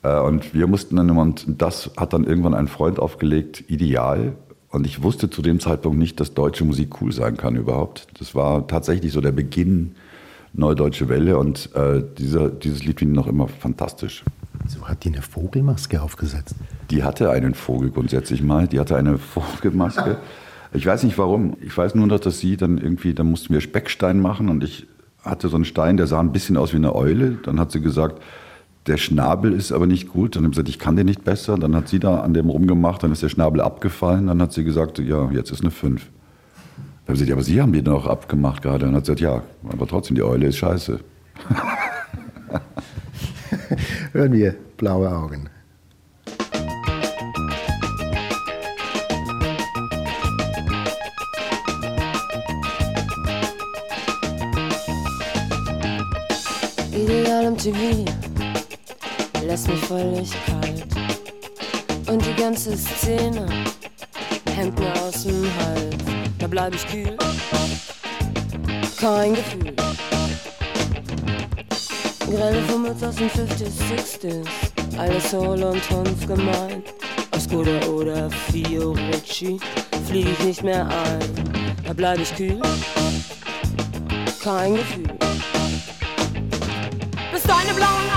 [0.07, 4.33] Äh, und wir mussten dann immer, und das hat dann irgendwann ein Freund aufgelegt, ideal.
[4.69, 8.07] Und ich wusste zu dem Zeitpunkt nicht, dass deutsche Musik cool sein kann überhaupt.
[8.19, 9.95] Das war tatsächlich so der Beginn
[10.53, 14.23] Neudeutsche Welle und äh, dieser, dieses Lied finde ich noch immer fantastisch.
[14.67, 16.55] So hat die eine Vogelmaske aufgesetzt?
[16.89, 18.67] Die hatte einen Vogel grundsätzlich mal.
[18.67, 20.17] Die hatte eine Vogelmaske.
[20.73, 21.57] Ich weiß nicht warum.
[21.61, 24.87] Ich weiß nur noch, dass sie dann irgendwie, dann mussten wir Speckstein machen und ich
[25.21, 27.37] hatte so einen Stein, der sah ein bisschen aus wie eine Eule.
[27.43, 28.21] Dann hat sie gesagt,
[28.87, 30.35] der Schnabel ist aber nicht gut.
[30.35, 31.57] Dann habe ich gesagt, ich kann den nicht besser.
[31.57, 34.27] Dann hat sie da an dem rumgemacht, dann ist der Schnabel abgefallen.
[34.27, 36.01] Dann hat sie gesagt, ja, jetzt ist eine 5.
[36.01, 36.11] Dann habe
[37.07, 38.85] ich gesagt, ja, aber Sie haben den doch abgemacht gerade.
[38.85, 40.99] Und dann hat sie gesagt, ja, aber trotzdem, die Eule ist scheiße.
[44.13, 45.49] Hören wir blaue Augen.
[56.93, 58.36] Ideal MTV
[59.47, 60.85] lässt mich völlig kalt.
[62.09, 63.47] Und die ganze Szene
[64.55, 65.95] hängt mir aus dem Hals.
[66.37, 67.17] Da bleib ich kühl,
[68.99, 69.73] kein Gefühl.
[72.29, 76.85] Grelle Fummels aus den 50s, 60s, alles Soul und Tanz gemeint.
[77.31, 79.59] Aus Skoda oder Fiorucci
[80.07, 81.73] flieg ich nicht mehr ein.
[81.85, 82.61] Da bleib ich kühl,
[84.43, 85.07] kein Gefühl.
[87.31, 88.16] Bis deine blauen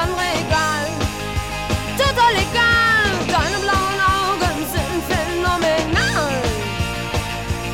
[0.00, 0.86] mir alles andere egal.
[1.96, 6.32] Total egal, deine blauen Augen sind phänomenal.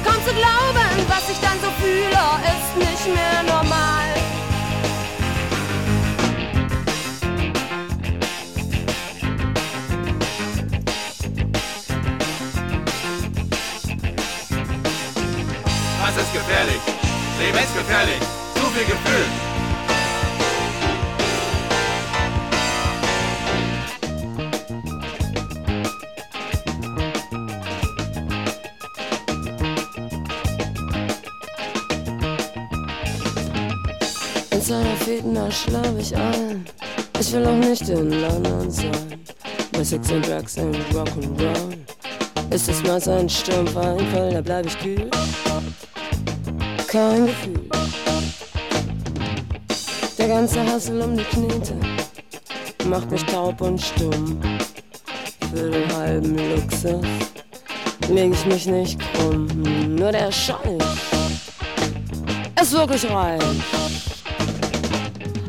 [0.04, 4.06] Kaum zu glauben, was ich dann so fühle, ist nicht mehr normal.
[15.98, 16.80] Das ist gefährlich.
[17.38, 18.20] Leben ist gefährlich.
[18.54, 19.45] Zu viel Gefühl.
[35.34, 36.64] Da schlaf ich ein.
[37.18, 39.20] Ich will auch nicht in London sein.
[39.72, 41.76] Bei Sex and Drugs and Rock'n'Roll.
[42.50, 45.10] Ist es mal ein Sturmfall, da bleib ich kühl
[46.96, 47.68] kein Gefühl.
[50.18, 51.74] Der ganze Hassel um die Knete
[52.86, 54.40] macht mich taub und stumm.
[55.52, 57.04] Für den halben Luxus
[58.08, 59.46] leg ich mich nicht krumm.
[59.94, 60.78] Nur der Schall
[62.60, 63.40] ist wirklich rein.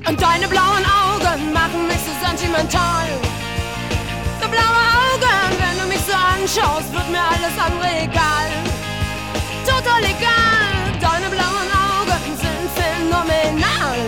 [0.07, 3.07] Und deine blauen Augen machen mich so sentimental.
[4.39, 8.47] So blaue Augen, wenn du mich so anschaust, wird mir alles andere egal.
[9.65, 13.99] Total egal, deine blauen Augen sind phänomenal.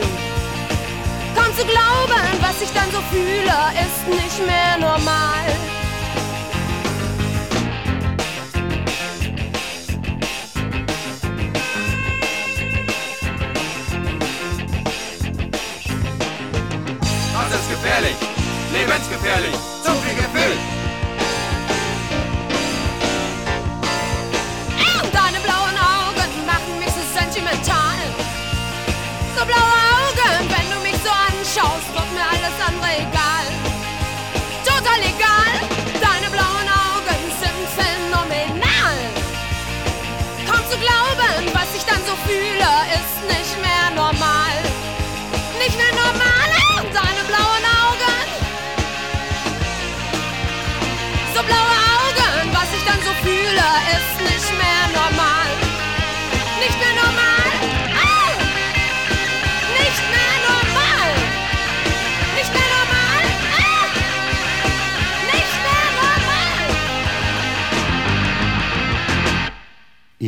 [1.35, 5.78] Kaum zu glauben, was ich dann so fühle, ist nicht mehr normal.
[17.89, 18.17] Gefährlich,
[18.71, 20.78] lebensgefährlich, zu viel Gefühl.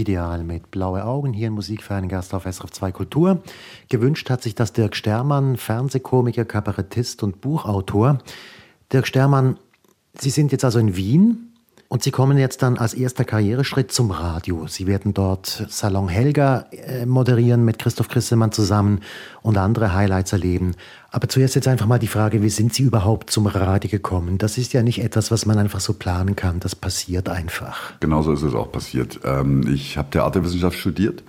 [0.02, 3.44] Ideal mit blaue Augen hier in Musik für einen Gast auf SRF 2 Kultur.
[3.90, 8.18] Gewünscht hat sich das Dirk Stermann, Fernsehkomiker, Kabarettist und Buchautor.
[8.92, 9.58] Dirk Stermann,
[10.20, 11.51] Sie sind jetzt also in Wien
[11.92, 14.66] und Sie kommen jetzt dann als erster Karriereschritt zum Radio.
[14.66, 19.02] Sie werden dort Salon Helga äh, moderieren mit Christoph Christemann zusammen
[19.42, 20.76] und andere Highlights erleben.
[21.10, 24.38] Aber zuerst jetzt einfach mal die Frage, wie sind Sie überhaupt zum Radio gekommen?
[24.38, 26.62] Das ist ja nicht etwas, was man einfach so planen kann.
[26.62, 28.00] Das passiert einfach.
[28.00, 29.20] Genauso ist es auch passiert.
[29.26, 31.26] Ähm, ich habe Theaterwissenschaft studiert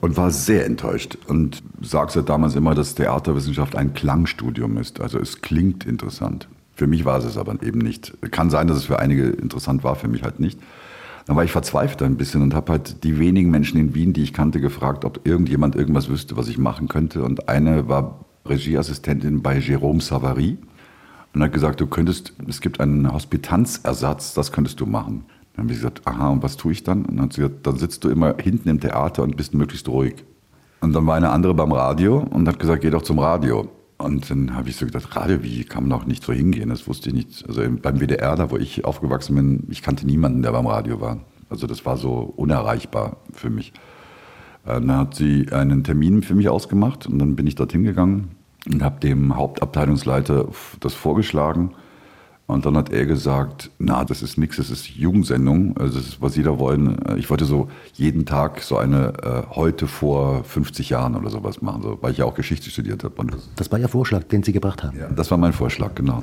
[0.00, 5.00] und war sehr enttäuscht und sage ja damals immer, dass Theaterwissenschaft ein Klangstudium ist.
[5.00, 6.46] Also es klingt interessant.
[6.80, 8.14] Für mich war es aber eben nicht.
[8.30, 10.58] Kann sein, dass es für einige interessant war, für mich halt nicht.
[11.26, 14.22] Dann war ich verzweifelt ein bisschen und habe halt die wenigen Menschen in Wien, die
[14.22, 17.22] ich kannte, gefragt, ob irgendjemand irgendwas wüsste, was ich machen könnte.
[17.22, 20.56] Und eine war Regieassistentin bei Jérôme Savary
[21.34, 25.26] und hat gesagt, du könntest, es gibt einen Hospitanzersatz, das könntest du machen.
[25.52, 27.04] Dann habe ich gesagt, aha, und was tue ich dann?
[27.04, 29.86] Und dann hat sie gesagt, dann sitzt du immer hinten im Theater und bist möglichst
[29.86, 30.24] ruhig.
[30.80, 33.68] Und dann war eine andere beim Radio und hat gesagt, geh doch zum Radio.
[34.00, 36.70] Und dann habe ich so gedacht, Radio, wie kann man auch nicht so hingehen?
[36.70, 37.44] Das wusste ich nicht.
[37.46, 41.18] Also beim WDR, da wo ich aufgewachsen bin, ich kannte niemanden, der beim Radio war.
[41.50, 43.72] Also das war so unerreichbar für mich.
[44.64, 48.30] Äh, Dann hat sie einen Termin für mich ausgemacht und dann bin ich dorthin gegangen
[48.70, 50.48] und habe dem Hauptabteilungsleiter
[50.80, 51.72] das vorgeschlagen.
[52.50, 56.22] Und dann hat er gesagt, na, das ist nichts, das ist Jugendsendung, also das ist,
[56.22, 56.96] was Sie da wollen.
[57.16, 61.82] Ich wollte so jeden Tag so eine äh, heute vor 50 Jahren oder sowas machen,
[61.82, 63.14] so, weil ich ja auch Geschichte studiert habe.
[63.16, 64.98] Und das, Das war Ihr Vorschlag, den Sie gebracht haben.
[64.98, 66.22] ja, das war mein Vorschlag, genau.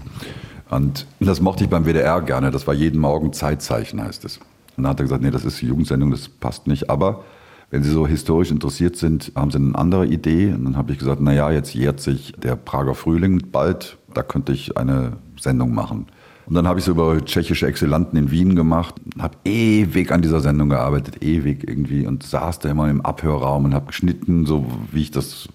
[0.70, 2.52] Und das mochte ich beim WDR gerne.
[2.52, 4.38] Das war jeden Morgen Zeitzeichen, heißt es.
[4.76, 6.90] Und dann hat er gesagt, nee, das ist Jugendsendung, das passt nicht.
[6.90, 7.24] Aber
[7.72, 10.54] wenn Sie so historisch interessiert sind, haben Sie eine andere Idee.
[10.54, 13.98] Und dann habe ich gesagt, na ja, jetzt jährt sich der Prager Frühling bald.
[14.13, 16.08] Da könnte ich eine Sendung machen.
[16.48, 20.40] Und dann habe ich so über tschechische Exzellenten in Wien gemacht, habe ewig an dieser
[20.40, 25.02] Sendung gearbeitet, ewig irgendwie und saß da immer im Abhörraum und habe geschnitten, so wie
[25.02, 25.50] ich das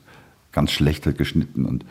[0.53, 1.87] ganz schlecht halt geschnitten und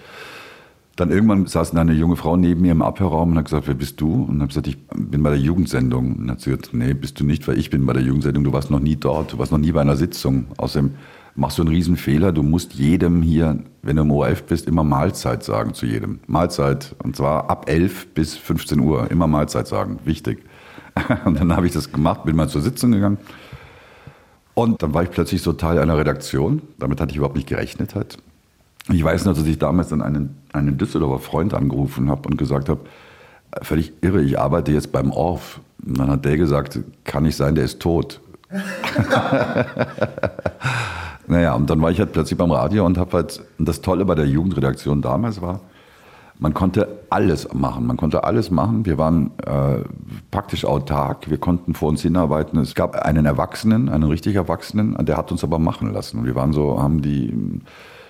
[0.98, 4.00] dann irgendwann saß eine junge Frau neben mir im Abhörraum und hat gesagt, wer bist
[4.02, 4.26] du?
[4.26, 6.16] Und habe gesagt, ich bin bei der Jugendsendung.
[6.18, 8.44] Und hat sie gesagt, nee, bist du nicht, weil ich bin bei der Jugendsendung.
[8.44, 10.46] Du warst noch nie dort, du warst noch nie bei einer Sitzung.
[10.58, 10.92] Außerdem
[11.36, 12.32] machst du einen Riesenfehler.
[12.32, 16.20] Du musst jedem hier, wenn du im ORF bist, immer Mahlzeit sagen zu jedem.
[16.28, 16.96] Mahlzeit.
[17.04, 19.10] Und zwar ab 11 bis 15 Uhr.
[19.12, 20.00] Immer Mahlzeit sagen.
[20.06, 20.44] Wichtig.
[21.26, 23.17] Und dann habe ich das gemacht, bin mal zur Sitzung gegangen.
[24.54, 26.62] Und dann war ich plötzlich so Teil einer Redaktion.
[26.78, 28.17] Damit hatte ich überhaupt nicht gerechnet halt.
[28.89, 32.67] Ich weiß noch, dass ich damals dann einen, einen Düsseldorfer Freund angerufen habe und gesagt
[32.67, 32.82] habe,
[33.62, 35.62] völlig irre, ich arbeite jetzt beim Orff.
[35.86, 38.20] Und dann hat der gesagt, kann nicht sein, der ist tot.
[41.32, 44.04] naja, und dann war ich halt plötzlich beim Radio und habe halt, und das Tolle
[44.04, 45.62] bei der Jugendredaktion damals war,
[46.39, 47.88] man konnte alles machen.
[47.88, 48.86] Man konnte alles machen.
[48.86, 49.78] Wir waren äh,
[50.30, 51.30] praktisch autark.
[51.30, 52.60] Wir konnten vor uns hinarbeiten.
[52.60, 56.20] Es gab einen Erwachsenen, einen richtig Erwachsenen, der hat uns aber machen lassen.
[56.20, 57.34] Und wir waren so, haben die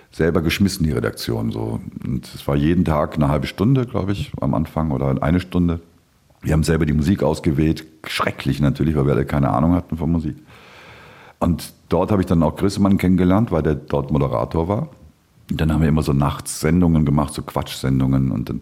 [0.10, 1.52] selber geschmissen, die Redaktion.
[1.52, 1.80] So.
[2.04, 5.80] Und es war jeden Tag eine halbe Stunde, glaube ich, am Anfang oder eine Stunde.
[6.42, 7.86] Wir haben selber die Musik ausgewählt.
[8.08, 10.38] Schrecklich natürlich, weil wir alle keine Ahnung hatten von Musik.
[11.38, 14.90] Und dort habe ich dann auch Grissemann kennengelernt, weil der dort Moderator war.
[15.50, 18.62] Und dann haben wir immer so Nachtssendungen gemacht, so Quatschsendungen und dann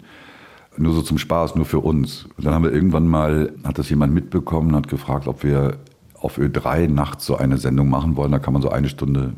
[0.78, 2.28] nur so zum Spaß, nur für uns.
[2.38, 5.78] Und dann haben wir irgendwann mal, hat das jemand mitbekommen, hat gefragt, ob wir
[6.22, 8.32] auf Ö3 nachts so eine Sendung machen wollen.
[8.32, 9.34] Da kann man so eine Stunde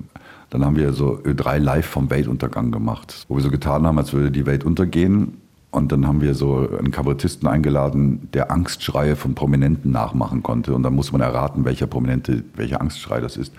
[0.51, 4.13] Dann haben wir so Ö3 live vom Weltuntergang gemacht, wo wir so getan haben, als
[4.13, 5.37] würde die Welt untergehen.
[5.71, 10.73] Und dann haben wir so einen Kabarettisten eingeladen, der Angstschreie von Prominenten nachmachen konnte.
[10.75, 13.53] Und dann muss man erraten, welcher Prominente, welcher Angstschrei das ist.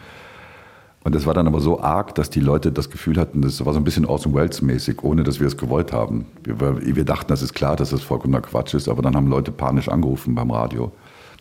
[1.04, 3.72] Und das war dann aber so arg, dass die Leute das Gefühl hatten, das war
[3.72, 6.26] so ein bisschen Orson Welles mäßig, ohne dass wir es gewollt haben.
[6.44, 9.50] Wir, wir, dachten, das ist klar, dass das vollkommener Quatsch ist, aber dann haben Leute
[9.50, 10.92] panisch angerufen beim Radio.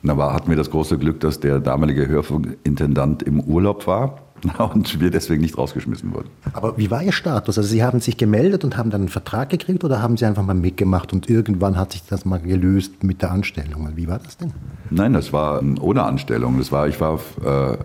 [0.02, 4.17] Und da war, hatten wir das große Glück, dass der damalige Hörfunkintendant im Urlaub war
[4.74, 6.30] und wir deswegen nicht rausgeschmissen wurden.
[6.54, 7.60] Aber wie war Ihr Status?
[7.60, 10.43] Also Sie haben sich gemeldet und haben dann einen Vertrag gekriegt oder haben Sie einfach
[10.43, 13.88] mal mitgemacht und irgendwann hat sich das mal gelöst mit der Anstellung?
[13.95, 14.54] Wie war das denn?
[14.89, 16.58] Nein, das war ohne Anstellung.
[16.58, 17.78] Das war, ich war äh,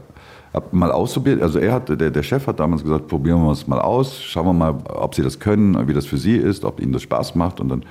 [0.56, 1.42] hab mal ausprobiert.
[1.42, 4.46] Also er hat, der, der Chef hat damals gesagt, probieren wir es mal aus, schauen
[4.46, 7.34] wir mal, ob Sie das können, wie das für Sie ist, ob Ihnen das Spaß
[7.34, 7.84] macht und dann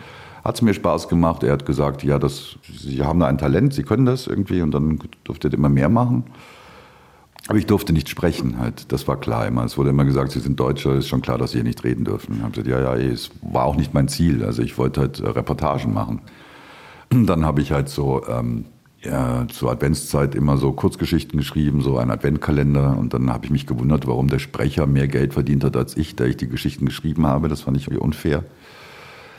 [0.44, 1.44] hat es mir Spaß gemacht.
[1.44, 4.72] Er hat gesagt, ja, das, Sie haben da ein Talent, Sie können das irgendwie und
[4.72, 6.24] dann durfte er immer mehr machen.
[7.48, 8.92] Aber ich durfte nicht sprechen halt.
[8.92, 9.64] Das war klar immer.
[9.64, 12.04] Es wurde immer gesagt, Sie sind Deutscher, ist schon klar, dass Sie hier nicht reden
[12.04, 12.38] dürfen.
[12.38, 14.44] Ich habe gesagt, ja, ja, es war auch nicht mein Ziel.
[14.44, 16.22] Also ich wollte halt äh, Reportagen machen.
[17.10, 18.66] Dann habe ich halt so ähm,
[19.06, 22.98] ja, zur Adventszeit immer so Kurzgeschichten geschrieben, so ein Adventkalender.
[22.98, 26.16] Und dann habe ich mich gewundert, warum der Sprecher mehr Geld verdient hat als ich,
[26.16, 27.48] da ich die Geschichten geschrieben habe.
[27.48, 28.44] Das fand ich irgendwie unfair.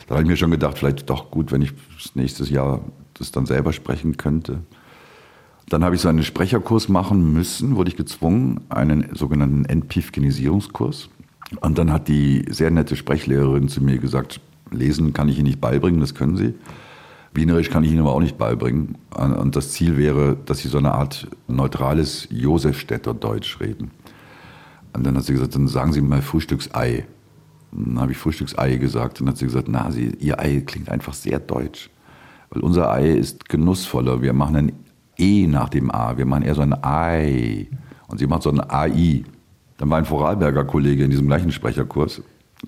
[0.07, 1.72] Da habe ich mir schon gedacht, vielleicht doch gut, wenn ich
[2.14, 2.81] nächstes Jahr
[3.14, 4.61] das dann selber sprechen könnte.
[5.68, 11.09] Dann habe ich so einen Sprecherkurs machen müssen, wurde ich gezwungen, einen sogenannten Entpifkenisierungskurs.
[11.61, 15.61] Und dann hat die sehr nette Sprechlehrerin zu mir gesagt, lesen kann ich Ihnen nicht
[15.61, 16.55] beibringen, das können Sie.
[17.37, 18.96] Wienerisch kann ich Ihnen aber auch nicht beibringen.
[19.14, 23.90] Und das Ziel wäre, dass Sie so eine Art neutrales Josefstädter Deutsch reden.
[24.94, 27.05] Und dann hat sie gesagt, dann sagen Sie mal Frühstücksei.
[27.72, 29.20] Dann habe ich Frühstücksei gesagt.
[29.20, 31.90] Und dann hat sie gesagt, na, sie, Ihr Ei klingt einfach sehr deutsch.
[32.49, 34.22] Weil unser Ei ist genussvoller.
[34.22, 34.72] Wir machen ein
[35.18, 36.16] E nach dem A.
[36.16, 37.68] Wir machen eher so ein Ei.
[38.09, 39.25] Und sie macht so ein AI.
[39.77, 42.22] Dann war ein Vorarlberger Kollege in diesem gleichen Sprecherkurs.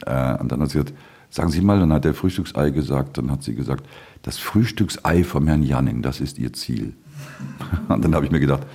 [0.04, 0.94] Äh, und dann hat sie gesagt,
[1.30, 3.86] sagen Sie mal, dann hat der Frühstücksei gesagt, dann hat sie gesagt,
[4.28, 6.92] das Frühstücksei vom Herrn Janning, das ist Ihr Ziel.
[7.88, 8.66] Und dann habe ich mir gedacht,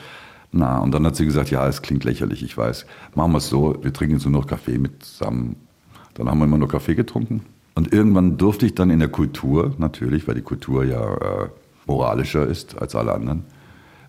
[0.52, 2.86] na, und dann hat sie gesagt, ja, es klingt lächerlich, ich weiß.
[3.16, 5.56] Machen wir es so, wir trinken jetzt nur noch Kaffee mit zusammen.
[6.14, 7.42] Dann haben wir immer nur Kaffee getrunken.
[7.74, 11.50] Und irgendwann durfte ich dann in der Kultur, natürlich, weil die Kultur ja äh,
[11.88, 13.46] moralischer ist als alle anderen,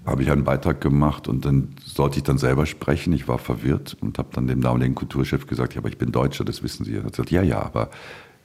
[0.04, 3.14] habe ich einen Beitrag gemacht und dann sollte ich dann selber sprechen.
[3.14, 6.44] Ich war verwirrt und habe dann dem damaligen Kulturchef gesagt, ja, aber ich bin Deutscher,
[6.44, 6.94] das wissen Sie.
[6.94, 7.88] Er hat gesagt, ja, ja, aber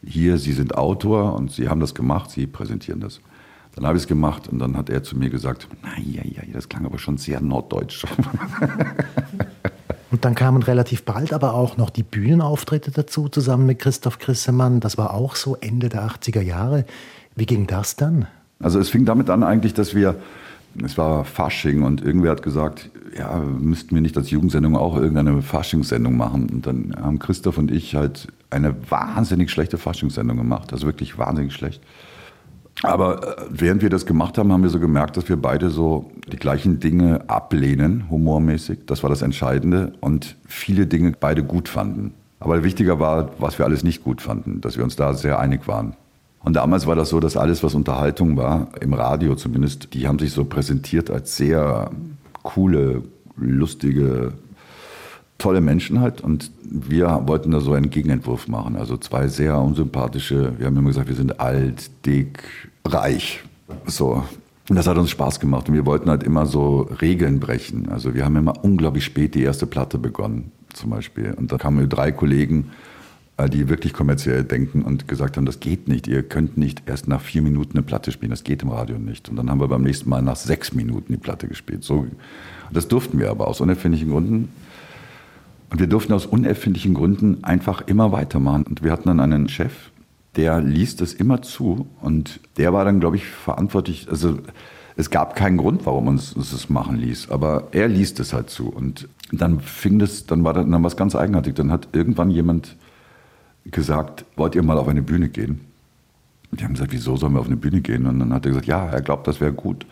[0.06, 3.20] hier, Sie sind Autor und Sie haben das gemacht, Sie präsentieren das.
[3.76, 6.42] Dann habe ich es gemacht und dann hat er zu mir gesagt, na ja, ja,
[6.52, 8.06] das klang aber schon sehr norddeutsch.
[10.12, 14.80] Und dann kamen relativ bald aber auch noch die Bühnenauftritte dazu, zusammen mit Christoph Grissemann.
[14.80, 16.86] Das war auch so Ende der 80er Jahre.
[17.36, 18.26] Wie ging das dann?
[18.60, 20.16] Also es fing damit an eigentlich, dass wir
[20.84, 25.42] es war Fasching und irgendwer hat gesagt, ja, müssten wir nicht als Jugendsendung auch irgendeine
[25.42, 26.50] Faschingssendung machen.
[26.50, 31.54] Und dann haben Christoph und ich halt eine wahnsinnig schlechte Faschingssendung gemacht, also wirklich wahnsinnig
[31.54, 31.82] schlecht.
[32.82, 36.12] Aber äh, während wir das gemacht haben, haben wir so gemerkt, dass wir beide so
[36.32, 38.80] die gleichen Dinge ablehnen, humormäßig.
[38.86, 39.94] Das war das Entscheidende.
[40.00, 42.14] Und viele Dinge beide gut fanden.
[42.40, 45.68] Aber wichtiger war, was wir alles nicht gut fanden, dass wir uns da sehr einig
[45.68, 45.96] waren.
[46.42, 50.20] Und damals war das so, dass alles, was Unterhaltung war, im Radio zumindest, die haben
[50.20, 51.92] sich so präsentiert als sehr
[52.44, 53.04] coole,
[53.36, 54.34] lustige,
[55.40, 56.22] tolle Menschen halt.
[56.22, 58.76] Und wir wollten da so einen Gegenentwurf machen.
[58.76, 62.44] Also zwei sehr unsympathische, wir haben immer gesagt, wir sind alt, dick,
[62.86, 63.44] reich.
[63.88, 64.24] So.
[64.70, 65.68] Und das hat uns Spaß gemacht.
[65.68, 67.90] Und wir wollten halt immer so Regeln brechen.
[67.90, 71.34] Also wir haben immer unglaublich spät die erste Platte begonnen, zum Beispiel.
[71.34, 72.70] Und da kamen drei Kollegen
[73.40, 76.08] äh, die wirklich kommerziell denken und gesagt haben, das geht nicht.
[76.08, 78.32] Ihr könnt nicht erst nach vier Minuten eine Platte spielen.
[78.32, 79.30] Das geht im Radio nicht.
[79.30, 81.86] Und dann haben wir beim nächsten Mal nach sechs Minuten die Platte gespielt.
[81.86, 82.06] So,
[82.72, 84.50] das durften wir aber aus unerfindlichen Gründen.
[85.70, 88.64] Und wir durften aus unerfindlichen Gründen einfach immer weitermachen.
[88.64, 89.92] Und wir hatten dann einen Chef,
[90.36, 91.88] der ließ das immer zu.
[92.02, 94.08] Und der war dann, glaube ich, verantwortlich.
[94.10, 94.40] Also
[94.96, 97.30] es gab keinen Grund, warum uns, uns das machen ließ.
[97.30, 98.70] Aber er ließ das halt zu.
[98.70, 101.54] Und dann fing das, dann war dann was ganz eigenartig.
[101.56, 102.76] Dann hat irgendwann jemand
[103.66, 105.62] gesagt, wollt ihr mal auf eine Bühne gehen?
[106.52, 108.08] Und die haben gesagt, wieso sollen wir auf eine Bühne gehen?
[108.08, 109.86] Und dann hat er gesagt, ja, er glaubt, das wäre gut.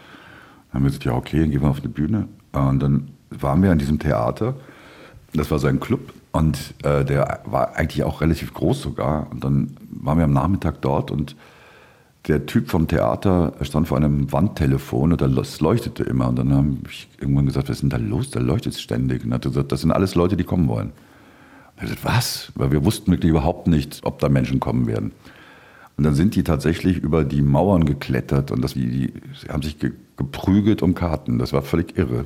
[0.71, 2.27] Dann haben wir gesagt, ja, okay, dann gehen wir auf eine Bühne.
[2.51, 4.55] Und dann waren wir an diesem Theater.
[5.37, 9.27] Das war sein Club und äh, der war eigentlich auch relativ groß sogar.
[9.31, 11.35] Und dann waren wir am Nachmittag dort und
[12.27, 16.27] der Typ vom Theater stand vor einem Wandtelefon und das leuchtete immer.
[16.27, 18.31] Und dann habe ich irgendwann gesagt, was ist denn da los?
[18.31, 19.23] Da leuchtet es ständig.
[19.23, 20.91] Und er hat gesagt, das sind alles Leute, die kommen wollen.
[21.77, 22.51] Er sagt, was?
[22.55, 25.11] Weil wir wussten wirklich überhaupt nicht, ob da Menschen kommen werden.
[25.95, 29.13] Und dann sind die tatsächlich über die Mauern geklettert und das, die, die
[29.49, 31.39] haben sich ge, geprügelt um Karten.
[31.39, 32.25] Das war völlig irre.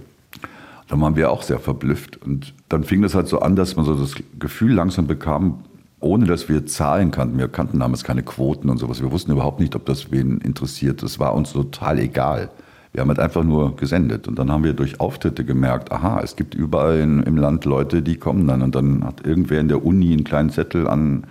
[0.91, 2.21] Da waren wir auch sehr verblüfft.
[2.21, 5.63] Und dann fing das halt so an, dass man so das Gefühl langsam bekam,
[6.01, 7.37] ohne dass wir Zahlen kannten.
[7.37, 9.01] Wir kannten damals keine Quoten und sowas.
[9.01, 11.01] Wir wussten überhaupt nicht, ob das wen interessiert.
[11.01, 12.49] Das war uns total egal.
[12.91, 14.27] Wir haben halt einfach nur gesendet.
[14.27, 18.01] Und dann haben wir durch Auftritte gemerkt, aha, es gibt überall in, im Land Leute,
[18.01, 18.61] die kommen dann.
[18.61, 21.23] Und dann hat irgendwer in der Uni einen kleinen Zettel an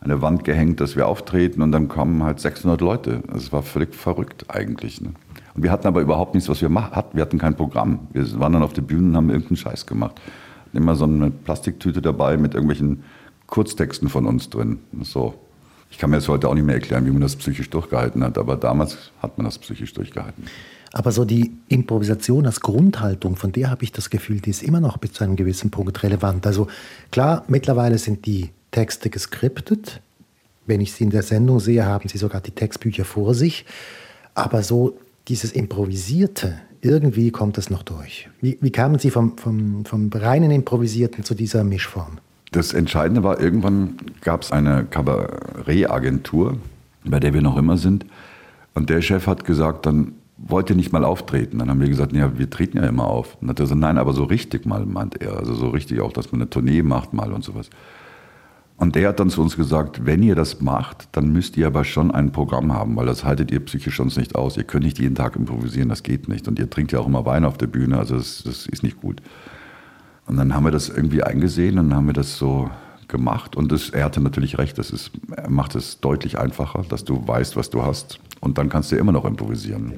[0.00, 1.60] eine Wand gehängt, dass wir auftreten.
[1.60, 3.22] Und dann kommen halt 600 Leute.
[3.30, 5.02] Das war völlig verrückt eigentlich.
[5.02, 5.10] Ne?
[5.54, 7.16] Und wir hatten aber überhaupt nichts, was wir hatten.
[7.16, 8.08] Wir hatten kein Programm.
[8.12, 10.20] Wir waren dann auf der Bühne und haben irgendeinen Scheiß gemacht.
[10.72, 13.04] Immer so eine Plastiktüte dabei mit irgendwelchen
[13.46, 14.78] Kurztexten von uns drin.
[15.02, 15.34] So.
[15.90, 18.38] Ich kann mir das heute auch nicht mehr erklären, wie man das psychisch durchgehalten hat,
[18.38, 20.44] aber damals hat man das psychisch durchgehalten.
[20.94, 24.80] Aber so die Improvisation als Grundhaltung, von der habe ich das Gefühl, die ist immer
[24.80, 26.46] noch bis zu einem gewissen Punkt relevant.
[26.46, 26.66] Also
[27.10, 30.00] klar, mittlerweile sind die Texte geskriptet.
[30.64, 33.66] Wenn ich sie in der Sendung sehe, haben sie sogar die Textbücher vor sich.
[34.34, 34.98] Aber so
[35.28, 38.28] dieses Improvisierte, irgendwie kommt das noch durch.
[38.40, 42.18] Wie, wie kamen Sie vom, vom, vom reinen Improvisierten zu dieser Mischform?
[42.50, 46.58] Das Entscheidende war, irgendwann gab es eine Kabarettagentur,
[47.04, 48.04] bei der wir noch immer sind.
[48.74, 51.58] Und der Chef hat gesagt, dann wollt ihr nicht mal auftreten?
[51.58, 53.34] Dann haben wir gesagt, ja, wir treten ja immer auf.
[53.34, 55.36] Und dann hat er gesagt, nein, aber so richtig mal, meint er.
[55.36, 57.70] Also so richtig auch, dass man eine Tournee macht mal und sowas.
[58.76, 61.84] Und der hat dann zu uns gesagt, wenn ihr das macht, dann müsst ihr aber
[61.84, 64.56] schon ein Programm haben, weil das haltet ihr psychisch sonst nicht aus.
[64.56, 66.48] Ihr könnt nicht jeden Tag improvisieren, das geht nicht.
[66.48, 69.00] Und ihr trinkt ja auch immer Wein auf der Bühne, also das, das ist nicht
[69.00, 69.22] gut.
[70.26, 72.70] Und dann haben wir das irgendwie eingesehen und haben wir das so
[73.08, 73.56] gemacht.
[73.56, 75.12] Und das, er hatte natürlich recht, das ist,
[75.48, 78.18] macht es deutlich einfacher, dass du weißt, was du hast.
[78.40, 79.92] Und dann kannst du immer noch improvisieren.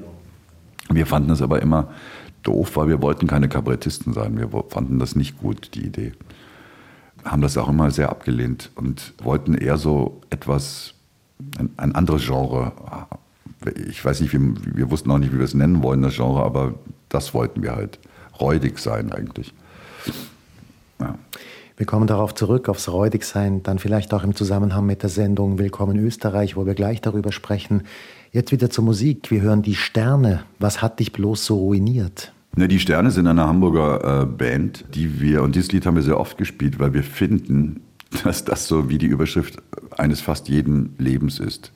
[0.91, 1.89] Wir fanden das aber immer
[2.43, 4.37] doof, weil wir wollten keine Kabarettisten sein.
[4.37, 6.11] Wir fanden das nicht gut, die Idee
[7.25, 10.93] haben das auch immer sehr abgelehnt und wollten eher so etwas,
[11.57, 12.71] ein, ein anderes Genre.
[13.89, 16.43] Ich weiß nicht, wie, wir wussten auch nicht, wie wir es nennen wollen, das Genre,
[16.43, 16.75] aber
[17.09, 17.99] das wollten wir halt.
[18.39, 19.53] Räudig sein eigentlich.
[20.99, 21.17] Ja.
[21.77, 25.97] Wir kommen darauf zurück, aufs Räudigsein, dann vielleicht auch im Zusammenhang mit der Sendung Willkommen
[25.99, 27.83] Österreich, wo wir gleich darüber sprechen.
[28.31, 29.31] Jetzt wieder zur Musik.
[29.31, 30.43] Wir hören die Sterne.
[30.59, 32.33] Was hat dich bloß so ruiniert?
[32.57, 36.03] Ne, die Sterne sind eine Hamburger äh, Band, die wir, und dieses Lied haben wir
[36.03, 37.81] sehr oft gespielt, weil wir finden,
[38.23, 39.57] dass das so wie die Überschrift
[39.97, 41.73] eines fast jeden Lebens ist.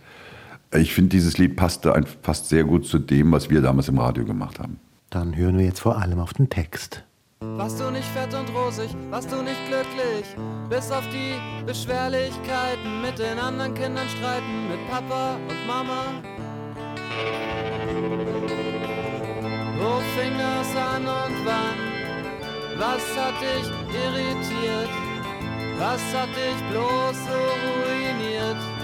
[0.73, 3.97] Ich finde, dieses Lied passte ein, fast sehr gut zu dem, was wir damals im
[3.97, 4.79] Radio gemacht haben.
[5.09, 7.03] Dann hören wir jetzt vor allem auf den Text.
[7.41, 10.25] Warst du nicht fett und rosig, warst du nicht glücklich,
[10.69, 16.03] bis auf die Beschwerlichkeiten mit den anderen Kindern streiten, mit Papa und Mama.
[19.79, 21.79] Wo fing das an und wann?
[22.77, 23.67] Was hat dich
[24.03, 24.89] irritiert?
[25.77, 28.78] Was hat dich bloß so ruiniert?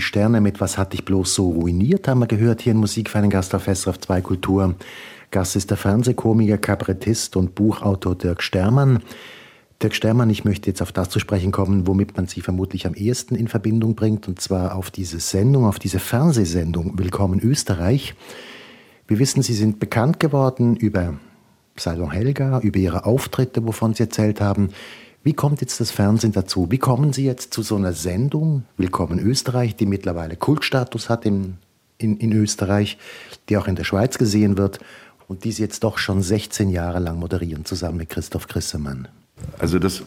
[0.00, 3.10] Die Sterne mit Was hat dich bloß so ruiniert, haben wir gehört hier in Musik
[3.10, 4.74] für einen Gast auf SRF 2 Kultur.
[5.30, 9.00] Gast ist der Fernsehkomiker, Kabarettist und Buchautor Dirk Stermann.
[9.82, 12.94] Dirk Stermann, ich möchte jetzt auf das zu sprechen kommen, womit man Sie vermutlich am
[12.94, 18.14] ehesten in Verbindung bringt, und zwar auf diese Sendung, auf diese Fernsehsendung Willkommen Österreich.
[19.06, 21.18] Wir wissen, Sie sind bekannt geworden über
[21.76, 24.70] Salon Helga, über Ihre Auftritte, wovon Sie erzählt haben.
[25.22, 26.68] Wie kommt jetzt das Fernsehen dazu?
[26.70, 31.58] Wie kommen Sie jetzt zu so einer Sendung, Willkommen Österreich, die mittlerweile Kultstatus hat in,
[31.98, 32.96] in, in Österreich,
[33.50, 34.78] die auch in der Schweiz gesehen wird
[35.28, 39.08] und die Sie jetzt doch schon 16 Jahre lang moderieren, zusammen mit Christoph Grissemann?
[39.58, 40.02] Also das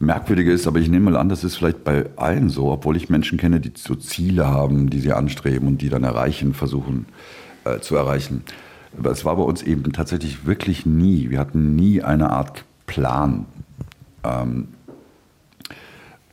[0.00, 3.08] Merkwürdige ist, aber ich nehme mal an, das ist vielleicht bei allen so, obwohl ich
[3.08, 7.06] Menschen kenne, die so Ziele haben, die sie anstreben und die dann erreichen, versuchen
[7.64, 8.42] äh, zu erreichen.
[8.98, 11.30] Aber es war bei uns eben tatsächlich wirklich nie.
[11.30, 13.46] Wir hatten nie eine Art Plan.
[14.24, 14.68] Ähm,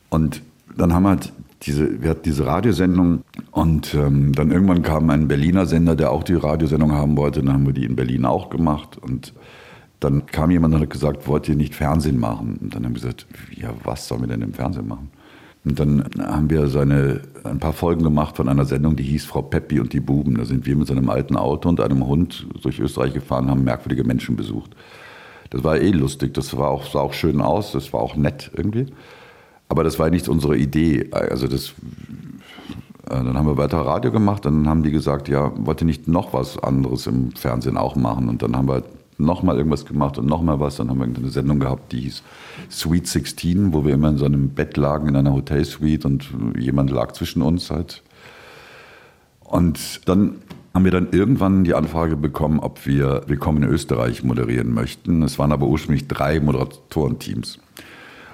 [0.09, 0.41] und
[0.77, 1.33] dann haben wir halt
[1.63, 6.23] diese, wir hatten diese Radiosendung und ähm, dann irgendwann kam ein Berliner Sender, der auch
[6.23, 7.41] die Radiosendung haben wollte.
[7.41, 9.33] Dann haben wir die in Berlin auch gemacht und
[9.99, 12.59] dann kam jemand und hat gesagt, wollt ihr nicht Fernsehen machen?
[12.61, 13.25] Und dann haben wir gesagt,
[13.55, 15.09] ja, was sollen wir denn im Fernsehen machen?
[15.65, 19.41] Und dann haben wir seine, ein paar Folgen gemacht von einer Sendung, die hieß Frau
[19.41, 20.35] Peppi und die Buben.
[20.35, 23.63] Da sind wir mit so einem alten Auto und einem Hund durch Österreich gefahren, haben
[23.63, 24.75] merkwürdige Menschen besucht.
[25.49, 28.51] Das war eh lustig, das war auch, sah auch schön aus, das war auch nett
[28.55, 28.87] irgendwie.
[29.69, 31.09] Aber das war nicht unsere Idee.
[31.11, 35.81] Also das, äh, dann haben wir weiter Radio gemacht, dann haben die gesagt, ja, wollt
[35.81, 38.29] ihr nicht noch was anderes im Fernsehen auch machen?
[38.29, 38.83] Und dann haben wir
[39.17, 40.77] nochmal irgendwas gemacht und nochmal was.
[40.77, 42.23] Dann haben wir eine Sendung gehabt, die hieß
[42.69, 46.91] Sweet 16, wo wir immer in so einem Bett lagen in einer Hotelsuite und jemand
[46.91, 48.03] lag zwischen uns halt.
[49.41, 50.35] Und dann
[50.77, 55.23] haben wir dann irgendwann die Anfrage bekommen, ob wir Willkommen in Österreich moderieren möchten.
[55.23, 57.57] Es waren aber ursprünglich drei Moderatorenteams.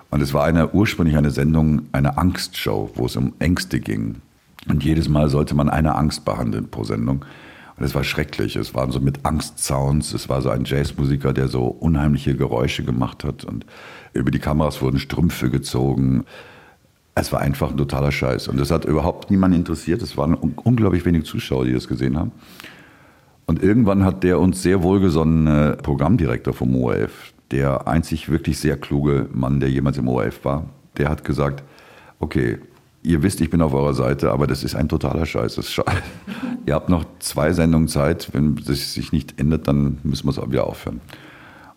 [0.09, 4.17] Und es war eine, ursprünglich eine Sendung, eine Angstshow, wo es um Ängste ging.
[4.67, 7.23] Und jedes Mal sollte man eine Angst behandeln pro Sendung.
[7.77, 8.57] Und es war schrecklich.
[8.57, 10.13] Es waren so mit Angstsounds.
[10.13, 13.45] Es war so ein Jazzmusiker, der so unheimliche Geräusche gemacht hat.
[13.45, 13.65] Und
[14.11, 16.25] über die Kameras wurden Strümpfe gezogen.
[17.15, 18.47] Es war einfach ein totaler Scheiß.
[18.47, 20.01] Und das hat überhaupt niemanden interessiert.
[20.01, 22.31] Es waren unglaublich wenige Zuschauer, die das gesehen haben.
[23.45, 29.27] Und irgendwann hat der uns sehr wohlgesonnene Programmdirektor vom ORF, der einzig wirklich sehr kluge
[29.33, 30.65] Mann, der jemals im ORF war,
[30.97, 31.63] der hat gesagt,
[32.19, 32.59] okay,
[33.03, 35.59] ihr wisst, ich bin auf eurer Seite, aber das ist ein totaler Scheiß.
[35.69, 35.83] Sche
[36.65, 38.29] ihr habt noch zwei Sendungen Zeit.
[38.33, 41.01] Wenn es sich nicht ändert, dann müssen wir es auch wieder aufhören.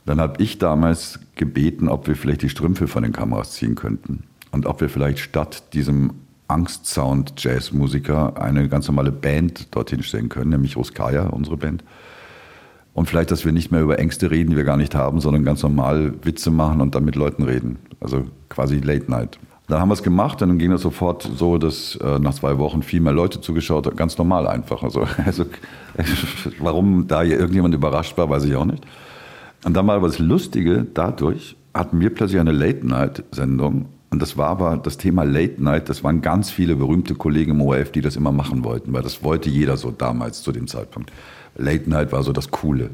[0.05, 4.23] Dann habe ich damals gebeten, ob wir vielleicht die Strümpfe von den Kameras ziehen könnten.
[4.57, 6.13] Und ob wir vielleicht statt diesem
[6.49, 11.85] Angst-Sound-Jazz-Musiker eine ganz normale Band dorthin stellen können, nämlich Ruskaya, unsere Band.
[12.95, 15.45] Und vielleicht, dass wir nicht mehr über Ängste reden, die wir gar nicht haben, sondern
[15.45, 17.77] ganz normal Witze machen und dann mit Leuten reden.
[18.01, 19.39] Also quasi Late Night.
[19.69, 22.57] Dann haben wir es gemacht und dann ging es sofort so, dass äh, nach zwei
[22.57, 23.97] Wochen viel mehr Leute zugeschaut haben.
[23.97, 24.83] Ganz normal einfach.
[24.83, 25.45] Also, also
[26.61, 28.87] warum da irgendjemand überrascht war, weiß ich auch nicht.
[29.67, 33.87] Und dann war aber das Lustige, dadurch hatten wir plötzlich eine Late-Night-Sendung.
[34.11, 37.61] Und das war aber das Thema Late Night, das waren ganz viele berühmte Kollegen im
[37.61, 41.13] ORF, die das immer machen wollten, weil das wollte jeder so damals zu dem Zeitpunkt.
[41.57, 42.85] Late Night war so das Coole.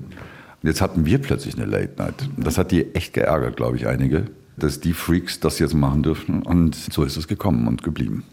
[0.63, 2.29] Und jetzt hatten wir plötzlich eine Late Night.
[2.37, 6.03] Und das hat die echt geärgert, glaube ich, einige dass die Freaks das jetzt machen
[6.03, 6.43] dürfen.
[6.43, 8.25] Und so ist es gekommen und geblieben.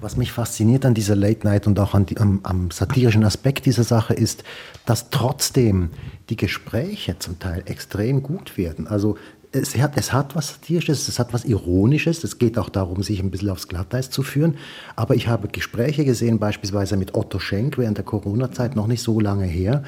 [0.00, 3.84] Was mich fasziniert an dieser Late Night und auch die, am, am, satirischen Aspekt dieser
[3.84, 4.44] Sache ist,
[4.86, 5.90] dass trotzdem
[6.28, 8.86] die Gespräche zum Teil extrem gut werden.
[8.86, 9.16] Also
[9.54, 12.24] es hat, es hat was Satirisches, es hat was Ironisches.
[12.24, 14.56] Es geht auch darum, sich ein bisschen aufs Glatteis zu führen.
[14.96, 19.20] Aber ich habe Gespräche gesehen, beispielsweise mit Otto Schenk während der Corona-Zeit, noch nicht so
[19.20, 19.82] lange her,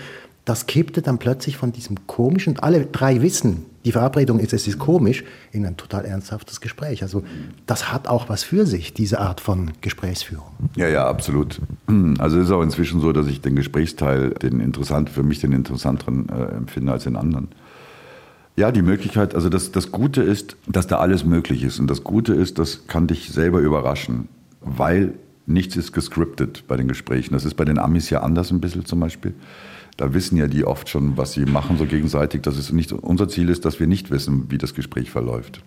[0.47, 4.79] das kippte dann plötzlich von diesem komischen, alle drei wissen, die Verabredung ist, es ist
[4.79, 7.03] komisch, in ein total ernsthaftes Gespräch.
[7.03, 7.25] Also
[7.67, 10.47] das hat auch was für sich, diese Art von Gesprächsführung.
[10.77, 11.61] Ja, ja, absolut.
[12.19, 15.53] Also es ist auch inzwischen so, dass ich den Gesprächsteil, den interessant, für mich den
[15.53, 17.49] interessanteren äh, empfinde als den anderen.
[18.57, 21.79] Ja, die Möglichkeit, also das, das Gute ist, dass da alles möglich ist.
[21.79, 24.29] Und das Gute ist, das kann dich selber überraschen,
[24.63, 25.15] weil
[25.47, 27.35] nichts ist gescriptet bei den Gesprächen.
[27.35, 29.35] Das ist bei den Amis ja anders ein bisschen zum Beispiel
[29.97, 32.43] da wissen ja die oft schon, was sie machen, so gegenseitig.
[32.43, 35.63] Dass es nicht unser Ziel ist, dass wir nicht wissen, wie das Gespräch verläuft.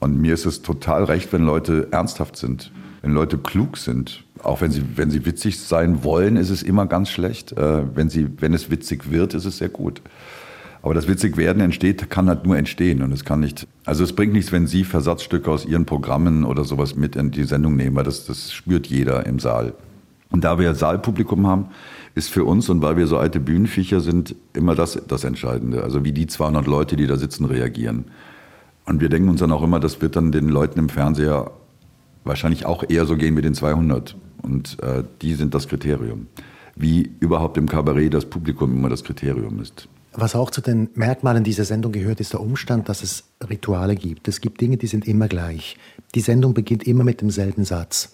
[0.00, 2.72] Und mir ist es total recht, wenn Leute ernsthaft sind,
[3.02, 4.24] wenn Leute klug sind.
[4.42, 7.52] Auch wenn sie, wenn sie witzig sein wollen, ist es immer ganz schlecht.
[7.52, 10.02] Äh, wenn, sie, wenn es witzig wird, ist es sehr gut.
[10.86, 13.66] Aber das witzig werden entsteht, kann halt nur entstehen und es kann nicht.
[13.84, 17.42] Also es bringt nichts, wenn Sie Versatzstücke aus Ihren Programmen oder sowas mit in die
[17.42, 19.74] Sendung nehmen, weil das, das spürt jeder im Saal.
[20.30, 21.70] Und da wir Saalpublikum haben,
[22.14, 25.82] ist für uns und weil wir so alte Bühnenviecher sind, immer das das Entscheidende.
[25.82, 28.04] Also wie die 200 Leute, die da sitzen, reagieren.
[28.84, 31.50] Und wir denken uns dann auch immer, das wird dann den Leuten im Fernseher
[32.22, 34.14] wahrscheinlich auch eher so gehen mit den 200.
[34.40, 36.28] Und äh, die sind das Kriterium.
[36.76, 39.88] Wie überhaupt im Kabarett das Publikum immer das Kriterium ist.
[40.18, 44.28] Was auch zu den Merkmalen dieser Sendung gehört, ist der Umstand, dass es Rituale gibt.
[44.28, 45.76] Es gibt Dinge, die sind immer gleich.
[46.14, 48.12] Die Sendung beginnt immer mit demselben Satz.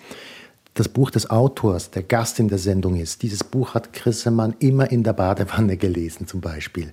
[0.75, 4.91] Das Buch des Autors, der Gast in der Sendung ist, dieses Buch hat Grissemann immer
[4.91, 6.93] in der Badewanne gelesen zum Beispiel.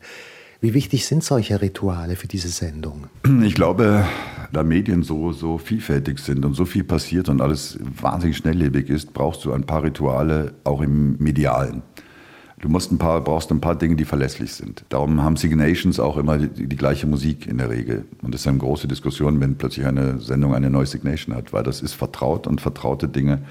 [0.61, 3.07] Wie wichtig sind solche Rituale für diese Sendung?
[3.41, 4.05] Ich glaube,
[4.53, 9.13] da Medien so, so vielfältig sind und so viel passiert und alles wahnsinnig schnelllebig ist,
[9.13, 11.81] brauchst du ein paar Rituale auch im Medialen.
[12.59, 14.83] Du musst ein paar, brauchst ein paar Dinge, die verlässlich sind.
[14.89, 18.05] Darum haben Signations auch immer die, die, gleiche Musik in der Regel.
[18.21, 21.63] Und das ist eine große Diskussion, wenn plötzlich eine Sendung eine neue Signation hat, weil
[21.63, 23.43] das ist vertraut und vertraute Dinge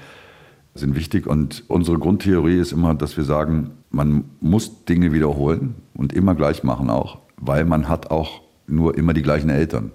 [0.75, 1.25] sind wichtig.
[1.25, 6.63] Und unsere Grundtheorie ist immer, dass wir sagen, man muss Dinge wiederholen und immer gleich
[6.63, 9.91] machen auch, weil man hat auch nur immer die gleichen Eltern.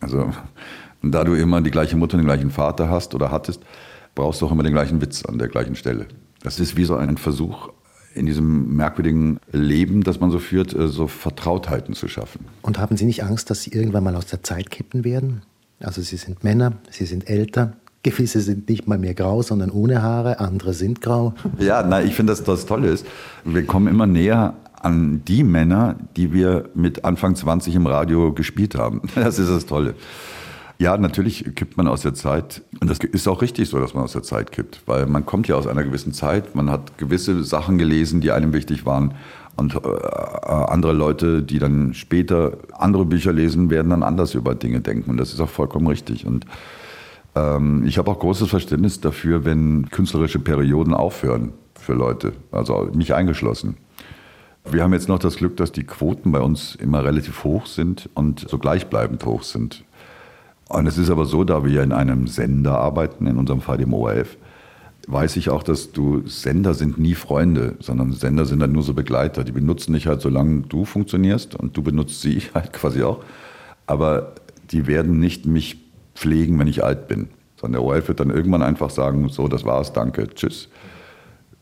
[0.00, 0.30] Also,
[1.02, 3.62] und da du immer die gleiche Mutter und den gleichen Vater hast oder hattest,
[4.14, 6.06] brauchst du auch immer den gleichen Witz an der gleichen Stelle.
[6.42, 7.70] Das ist wie so ein Versuch,
[8.14, 12.46] in diesem merkwürdigen Leben, das man so führt, äh, so Vertrautheiten zu schaffen.
[12.62, 15.42] Und haben Sie nicht Angst, dass Sie irgendwann mal aus der Zeit kippen werden?
[15.80, 20.02] Also Sie sind Männer, Sie sind älter, Gewisse sind nicht mal mehr grau, sondern ohne
[20.02, 21.34] Haare, andere sind grau.
[21.58, 23.06] Ja, na, ich finde, dass das Tolle ist.
[23.44, 28.74] Wir kommen immer näher an die Männer, die wir mit Anfang 20 im Radio gespielt
[28.74, 29.02] haben.
[29.14, 29.94] Das ist das Tolle.
[30.82, 32.62] Ja, natürlich kippt man aus der Zeit.
[32.80, 34.82] Und das ist auch richtig so, dass man aus der Zeit kippt.
[34.86, 36.56] Weil man kommt ja aus einer gewissen Zeit.
[36.56, 39.14] Man hat gewisse Sachen gelesen, die einem wichtig waren.
[39.54, 39.78] Und äh,
[40.48, 45.08] andere Leute, die dann später andere Bücher lesen, werden dann anders über Dinge denken.
[45.08, 46.26] Und das ist auch vollkommen richtig.
[46.26, 46.46] Und
[47.36, 52.32] ähm, ich habe auch großes Verständnis dafür, wenn künstlerische Perioden aufhören für Leute.
[52.50, 53.76] Also mich eingeschlossen.
[54.68, 58.10] Wir haben jetzt noch das Glück, dass die Quoten bei uns immer relativ hoch sind
[58.14, 59.84] und so gleichbleibend hoch sind.
[60.72, 63.92] Und es ist aber so, da wir in einem Sender arbeiten, in unserem Fall dem
[63.92, 64.38] ORF,
[65.06, 68.94] weiß ich auch, dass du Sender sind nie Freunde, sondern Sender sind dann nur so
[68.94, 69.44] Begleiter.
[69.44, 73.22] Die benutzen dich halt, solange du funktionierst und du benutzt sie halt quasi auch.
[73.86, 74.32] Aber
[74.70, 75.78] die werden nicht mich
[76.14, 77.28] pflegen, wenn ich alt bin.
[77.56, 80.70] Sondern der ORF wird dann irgendwann einfach sagen, so, das war's, danke, tschüss.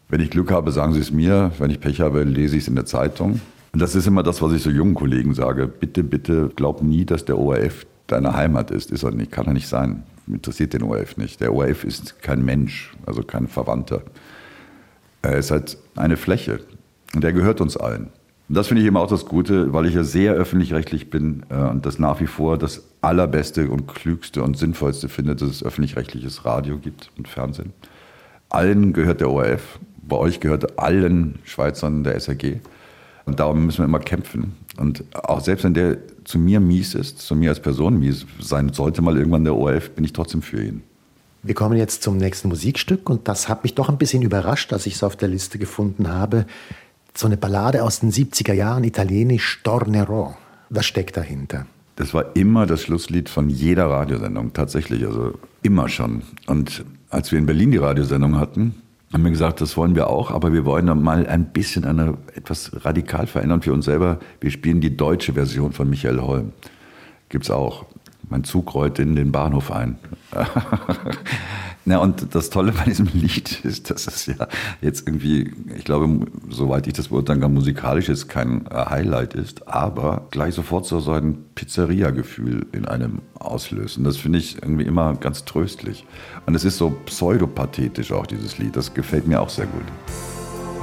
[0.08, 1.50] Wenn ich Glück habe, sagen sie es mir.
[1.58, 3.40] Wenn ich Pech habe, lese ich es in der Zeitung.
[3.72, 5.66] Und das ist immer das, was ich so jungen Kollegen sage.
[5.66, 8.90] Bitte, bitte glaub nie, dass der ORF deine Heimat ist.
[8.90, 10.02] Ist er nicht, kann er nicht sein.
[10.26, 11.40] Interessiert den ORF nicht.
[11.40, 14.02] Der ORF ist kein Mensch, also kein Verwandter.
[15.22, 16.61] Er ist halt eine Fläche
[17.14, 18.11] und der gehört uns allen.
[18.48, 21.54] Und das finde ich eben auch das Gute, weil ich ja sehr öffentlich-rechtlich bin äh,
[21.54, 26.44] und das nach wie vor das allerbeste und klügste und sinnvollste finde, dass es öffentlich-rechtliches
[26.44, 27.72] Radio gibt und Fernsehen.
[28.48, 29.78] Allen gehört der ORF.
[30.02, 32.56] Bei euch gehört allen Schweizern der SRG.
[33.24, 34.56] Und darum müssen wir immer kämpfen.
[34.76, 38.73] Und auch selbst wenn der zu mir mies ist, zu mir als Person mies sein
[38.73, 40.83] sollte, mal irgendwann der ORF, bin ich trotzdem für ihn.
[41.43, 44.87] Wir kommen jetzt zum nächsten Musikstück und das hat mich doch ein bisschen überrascht, als
[44.87, 46.45] ich es auf der Liste gefunden habe.
[47.14, 50.35] So eine Ballade aus den 70er Jahren, italienisch Tornerò.
[50.68, 51.66] Was steckt dahinter?
[51.97, 56.23] Das war immer das Schlusslied von jeder Radiosendung, tatsächlich, also immer schon.
[56.47, 58.75] Und als wir in Berlin die Radiosendung hatten,
[59.12, 62.16] haben wir gesagt, das wollen wir auch, aber wir wollen dann mal ein bisschen eine,
[62.34, 64.20] etwas radikal verändern für uns selber.
[64.40, 66.52] Wir spielen die deutsche Version von Michael Holm.
[67.28, 67.86] Gibt's auch.
[68.28, 69.98] Mein Zug rollt in den Bahnhof ein.
[71.87, 74.49] Na, und das Tolle bei diesem Lied ist, dass es ja
[74.81, 79.66] jetzt irgendwie, ich glaube, soweit ich das beurteilen kann, musikalisch jetzt kein äh, Highlight ist,
[79.66, 84.05] aber gleich sofort so, ein Pizzeria-Gefühl in einem auslösen.
[84.05, 86.05] Das finde ich irgendwie immer ganz tröstlich.
[86.47, 88.76] Und es ist so pseudopathetisch auch, dieses Lied.
[88.76, 89.85] Das gefällt mir auch sehr gut.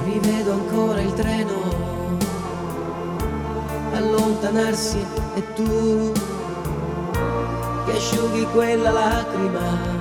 [0.04, 2.18] Rivedo ancora il treno
[3.92, 6.12] allontanarsi e tu
[7.84, 9.97] che asciughi quella lacrima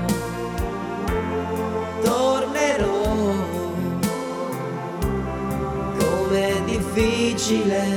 [7.37, 7.95] difficile,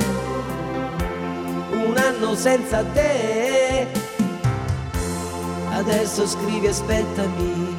[1.73, 3.87] un anno senza te.
[5.73, 7.77] Adesso scrivi aspettami,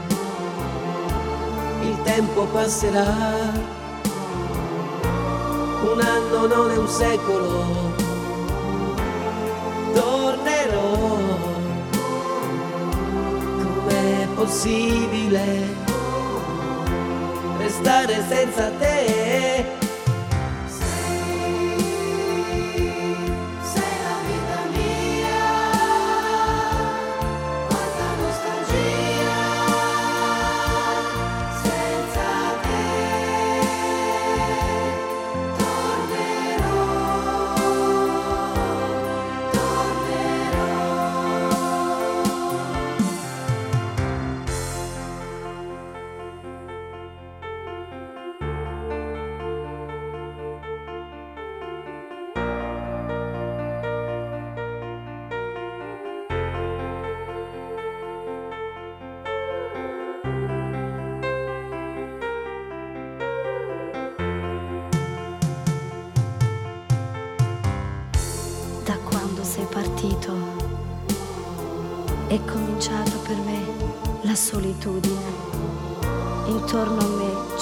[1.84, 3.70] il tempo passerà.
[5.84, 7.94] Un anno non è un secolo,
[9.94, 11.18] tornerò.
[13.58, 15.91] Com'è possibile
[17.82, 19.81] restare senza te?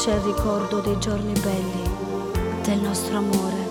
[0.09, 1.83] C'è il ricordo dei giorni belli,
[2.63, 3.69] del nostro amore.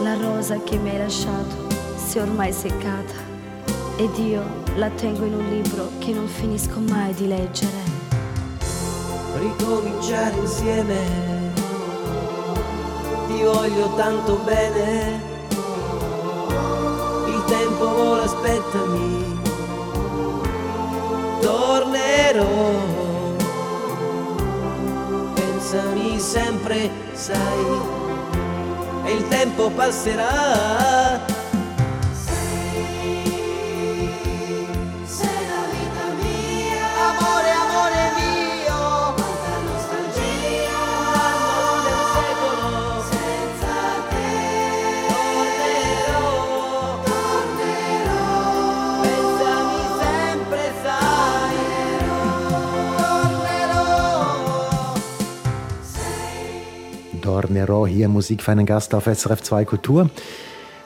[0.00, 1.56] La rosa che mi hai lasciato
[1.96, 3.14] si è ormai seccata
[3.96, 4.42] ed io
[4.76, 7.78] la tengo in un libro che non finisco mai di leggere.
[9.38, 10.98] Ricominciare insieme,
[13.28, 15.22] ti voglio tanto bene,
[17.26, 19.40] il tempo vola, aspettami,
[21.40, 23.01] tornerò,
[25.72, 27.80] pensami sempre, sai,
[29.06, 31.01] e il tempo passerà.
[57.42, 57.82] Tornerò.
[57.82, 60.10] Dornero, hier Musik für einen Gast auf SRF 2 Kultur.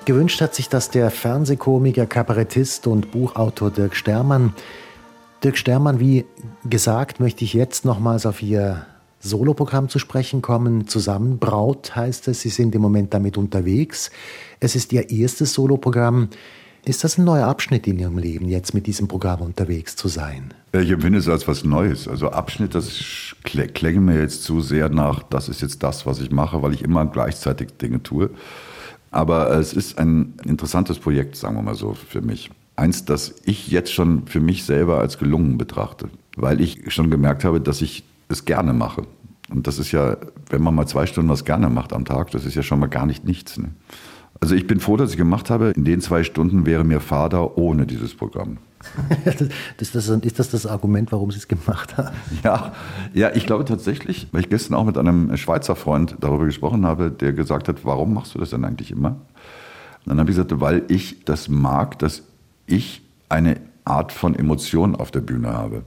[0.04, 4.54] Gewünscht hat sich das der Fernsehkomiker, Kabarettist und Buchautor Dirk Stermann.
[5.42, 6.24] Dirk Stermann, wie
[6.68, 8.86] gesagt, möchte ich jetzt nochmals auf Ihr
[9.20, 10.86] Soloprogramm zu sprechen kommen.
[10.86, 14.10] Zusammen Braut heißt es, Sie sind im Moment damit unterwegs.
[14.60, 16.28] Es ist Ihr erstes Soloprogramm.
[16.88, 20.54] Ist das ein neuer Abschnitt in Ihrem Leben, jetzt mit diesem Programm unterwegs zu sein?
[20.70, 22.06] Ich empfinde es als was Neues.
[22.06, 22.92] Also Abschnitt, das
[23.44, 26.72] klä- klänge mir jetzt zu sehr nach, das ist jetzt das, was ich mache, weil
[26.72, 28.30] ich immer gleichzeitig Dinge tue.
[29.10, 32.50] Aber es ist ein interessantes Projekt, sagen wir mal so, für mich.
[32.76, 37.42] Eins, das ich jetzt schon für mich selber als gelungen betrachte, weil ich schon gemerkt
[37.42, 39.02] habe, dass ich es gerne mache.
[39.50, 40.18] Und das ist ja,
[40.50, 42.86] wenn man mal zwei Stunden was gerne macht am Tag, das ist ja schon mal
[42.88, 43.58] gar nicht nichts.
[43.58, 43.70] Ne?
[44.46, 45.72] Also ich bin froh, dass ich gemacht habe.
[45.74, 48.58] In den zwei Stunden wäre mir Vater ohne dieses Programm.
[49.24, 52.16] das, das, ist das das Argument, warum Sie es gemacht haben?
[52.44, 52.72] Ja,
[53.12, 57.10] ja, ich glaube tatsächlich, weil ich gestern auch mit einem Schweizer Freund darüber gesprochen habe,
[57.10, 59.08] der gesagt hat, warum machst du das denn eigentlich immer?
[59.08, 62.22] Und dann habe ich gesagt, weil ich das mag, dass
[62.66, 65.82] ich eine Art von Emotion auf der Bühne habe.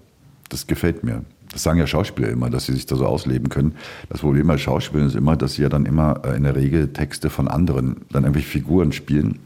[0.49, 1.23] Das gefällt mir.
[1.51, 3.75] Das sagen ja Schauspieler immer, dass sie sich da so ausleben können.
[4.09, 6.93] Das Problem bei Schauspielern ist immer, dass sie ja dann immer äh, in der Regel
[6.93, 9.39] Texte von anderen, dann irgendwelche Figuren spielen.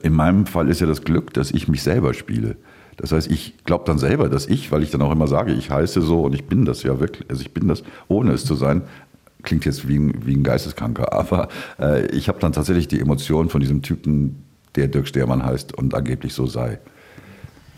[0.00, 2.56] In meinem Fall ist ja das Glück, dass ich mich selber spiele.
[2.96, 5.70] Das heißt, ich glaube dann selber, dass ich, weil ich dann auch immer sage, ich
[5.70, 8.54] heiße so und ich bin das ja wirklich, also ich bin das, ohne es zu
[8.54, 8.82] sein,
[9.42, 11.48] klingt jetzt wie ein, wie ein Geisteskranker, aber
[11.80, 14.44] äh, ich habe dann tatsächlich die Emotionen von diesem Typen,
[14.74, 16.78] der Dirk Stermann heißt und angeblich so sei.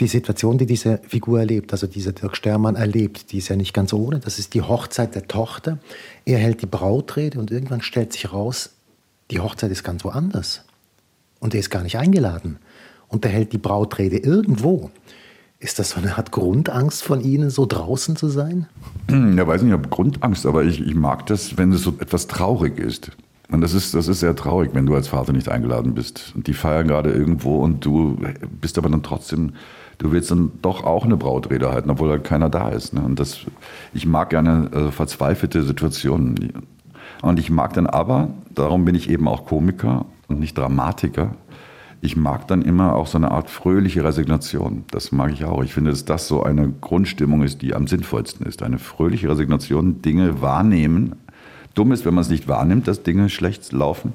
[0.01, 3.75] Die Situation, die diese Figur erlebt, also dieser Dirk Stermann erlebt, die ist ja nicht
[3.75, 4.19] ganz ohne.
[4.19, 5.79] Das ist die Hochzeit der Tochter.
[6.25, 8.71] Er hält die Brautrede und irgendwann stellt sich raus,
[9.31, 10.65] die Hochzeit ist ganz woanders.
[11.39, 12.59] Und er ist gar nicht eingeladen.
[13.09, 14.91] Und er hält die Brautrede irgendwo.
[15.59, 18.67] Ist das so eine Art Grundangst von Ihnen, so draußen zu sein?
[19.11, 22.27] Ja, weiß nicht, ich habe Grundangst, aber ich, ich mag das, wenn es so etwas
[22.27, 23.11] traurig ist.
[23.51, 26.33] Und das ist, das ist sehr traurig, wenn du als Vater nicht eingeladen bist.
[26.35, 28.17] Und die feiern gerade irgendwo und du
[28.61, 29.53] bist aber dann trotzdem,
[30.01, 32.95] du willst dann doch auch eine Brautrede halten, obwohl halt keiner da ist.
[32.95, 33.03] Ne?
[33.03, 33.41] Und das,
[33.95, 36.53] ich mag gerne äh, verzweifelte Situationen.
[37.23, 41.37] Und ich mag dann aber, darum bin ich eben auch Komiker und nicht Dramatiker,
[42.03, 44.85] ich mag dann immer auch so eine Art fröhliche Resignation.
[44.91, 45.63] Das mag ich auch.
[45.63, 48.63] Ich finde, dass das so eine Grundstimmung ist, die am sinnvollsten ist.
[48.63, 51.17] Eine fröhliche Resignation, Dinge wahrnehmen.
[51.75, 54.15] Dumm ist, wenn man es nicht wahrnimmt, dass Dinge schlecht laufen.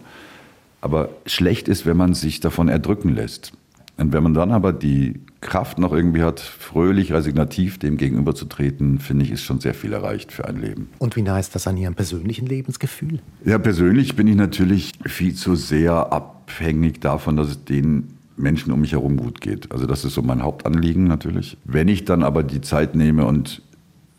[0.82, 3.54] Aber schlecht ist, wenn man sich davon erdrücken lässt.
[3.98, 9.26] Und wenn man dann aber die Kraft noch irgendwie hat, fröhlich, resignativ dem gegenüberzutreten, finde
[9.26, 10.89] ich, ist schon sehr viel erreicht für ein Leben.
[11.00, 13.20] Und wie nah ist das an Ihrem persönlichen Lebensgefühl?
[13.46, 18.82] Ja, persönlich bin ich natürlich viel zu sehr abhängig davon, dass es den Menschen um
[18.82, 19.72] mich herum gut geht.
[19.72, 21.58] Also das ist so mein Hauptanliegen natürlich.
[21.64, 23.62] Wenn ich dann aber die Zeit nehme und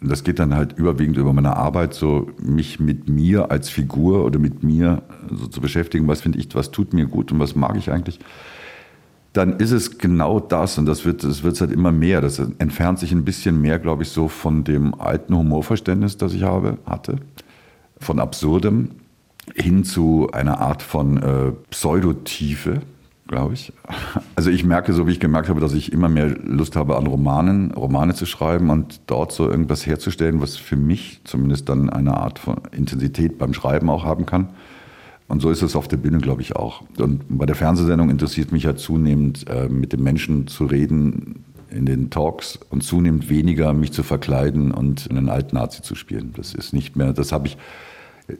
[0.00, 4.38] das geht dann halt überwiegend über meine Arbeit, so mich mit mir als Figur oder
[4.38, 7.76] mit mir so zu beschäftigen, was finde ich, was tut mir gut und was mag
[7.76, 8.20] ich eigentlich,
[9.36, 12.20] dann ist es genau das und das wird es wird halt immer mehr.
[12.20, 16.42] Das entfernt sich ein bisschen mehr, glaube ich, so von dem alten Humorverständnis, das ich
[16.42, 17.16] habe, hatte,
[17.98, 18.92] von Absurdem
[19.54, 22.80] hin zu einer Art von äh, Pseudotiefe,
[23.28, 23.72] glaube ich.
[24.34, 27.06] Also ich merke, so wie ich gemerkt habe, dass ich immer mehr Lust habe an
[27.06, 32.16] Romanen, Romane zu schreiben und dort so irgendwas herzustellen, was für mich zumindest dann eine
[32.16, 34.48] Art von Intensität beim Schreiben auch haben kann.
[35.28, 36.82] Und so ist es auf der Bühne, glaube ich, auch.
[36.98, 41.84] Und bei der Fernsehsendung interessiert mich ja zunehmend, äh, mit den Menschen zu reden in
[41.84, 46.32] den Talks und zunehmend weniger mich zu verkleiden und einen Altnazi zu spielen.
[46.36, 47.58] Das ist nicht mehr, das habe ich,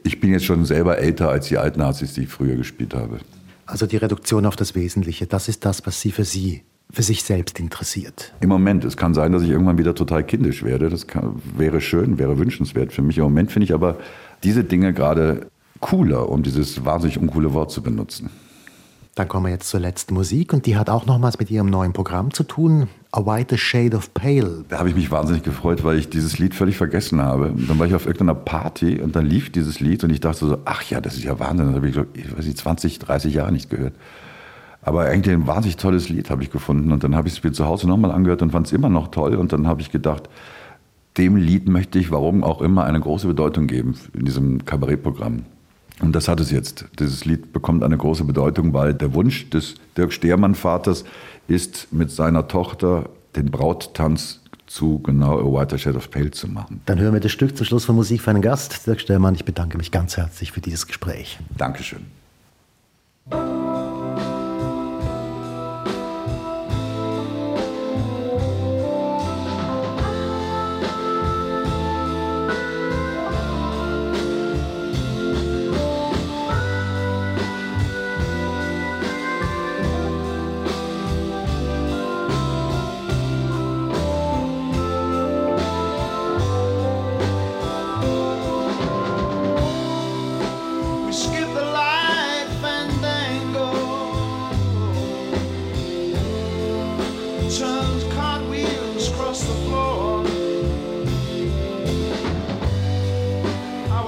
[0.03, 3.19] ich bin jetzt schon selber älter als die Altnazis, die ich früher gespielt habe.
[3.65, 7.23] Also die Reduktion auf das Wesentliche, das ist das, was Sie für Sie, für sich
[7.23, 8.33] selbst interessiert.
[8.39, 8.85] Im Moment.
[8.85, 10.89] Es kann sein, dass ich irgendwann wieder total kindisch werde.
[10.89, 13.17] Das kann, wäre schön, wäre wünschenswert für mich.
[13.17, 13.97] Im Moment finde ich aber
[14.43, 15.47] diese Dinge gerade
[15.79, 18.29] cooler, um dieses wahnsinnig uncoole Wort zu benutzen.
[19.17, 21.91] Dann kommen wir jetzt zur letzten Musik und die hat auch nochmals mit Ihrem neuen
[21.91, 22.87] Programm zu tun.
[23.11, 24.63] A White Shade of Pale.
[24.69, 27.51] Da habe ich mich wahnsinnig gefreut, weil ich dieses Lied völlig vergessen habe.
[27.67, 30.59] Dann war ich auf irgendeiner Party und dann lief dieses Lied und ich dachte so,
[30.65, 31.65] ach ja, das ist ja Wahnsinn.
[31.65, 33.93] Das habe ich, ich weiß nicht, 20, 30 Jahre nicht gehört.
[34.83, 36.91] Aber eigentlich ein wahnsinnig tolles Lied habe ich gefunden.
[36.91, 39.07] Und dann habe ich es mir zu Hause nochmal angehört und fand es immer noch
[39.07, 39.33] toll.
[39.33, 40.29] Und dann habe ich gedacht,
[41.17, 45.45] dem Lied möchte ich, warum auch immer, eine große Bedeutung geben in diesem Kabarettprogramm.
[45.99, 46.85] Und das hat es jetzt.
[46.99, 51.03] Dieses Lied bekommt eine große Bedeutung, weil der Wunsch des Dirk Stehrmann-Vaters
[51.47, 56.81] ist, mit seiner Tochter den Brauttanz zu genau A Whiter Shade of Pale zu machen.
[56.85, 58.85] Dann hören wir das Stück zum Schluss von Musik für einen Gast.
[58.85, 61.39] Dirk Stermann, ich bedanke mich ganz herzlich für dieses Gespräch.
[61.57, 62.05] Dankeschön.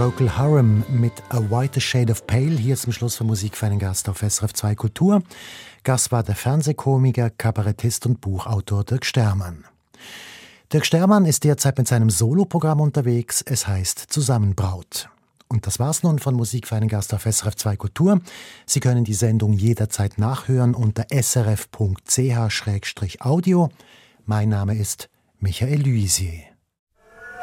[0.00, 3.78] Procol Harum mit A White Shade of Pale hier zum Schluss von Musik für einen
[3.78, 5.22] Gast auf SRF 2 Kultur.
[5.84, 9.66] Gast war der Fernsehkomiker, Kabarettist und Buchautor Dirk Stermann.
[10.72, 13.42] Dirk Stermann ist derzeit mit seinem Soloprogramm unterwegs.
[13.44, 15.10] Es heißt Zusammenbraut.
[15.48, 18.22] Und das war's nun von Musik für einen Gast auf SRF 2 Kultur.
[18.64, 21.68] Sie können die Sendung jederzeit nachhören unter srf.ch-audio.
[24.24, 26.49] Mein Name ist Michael Luisier.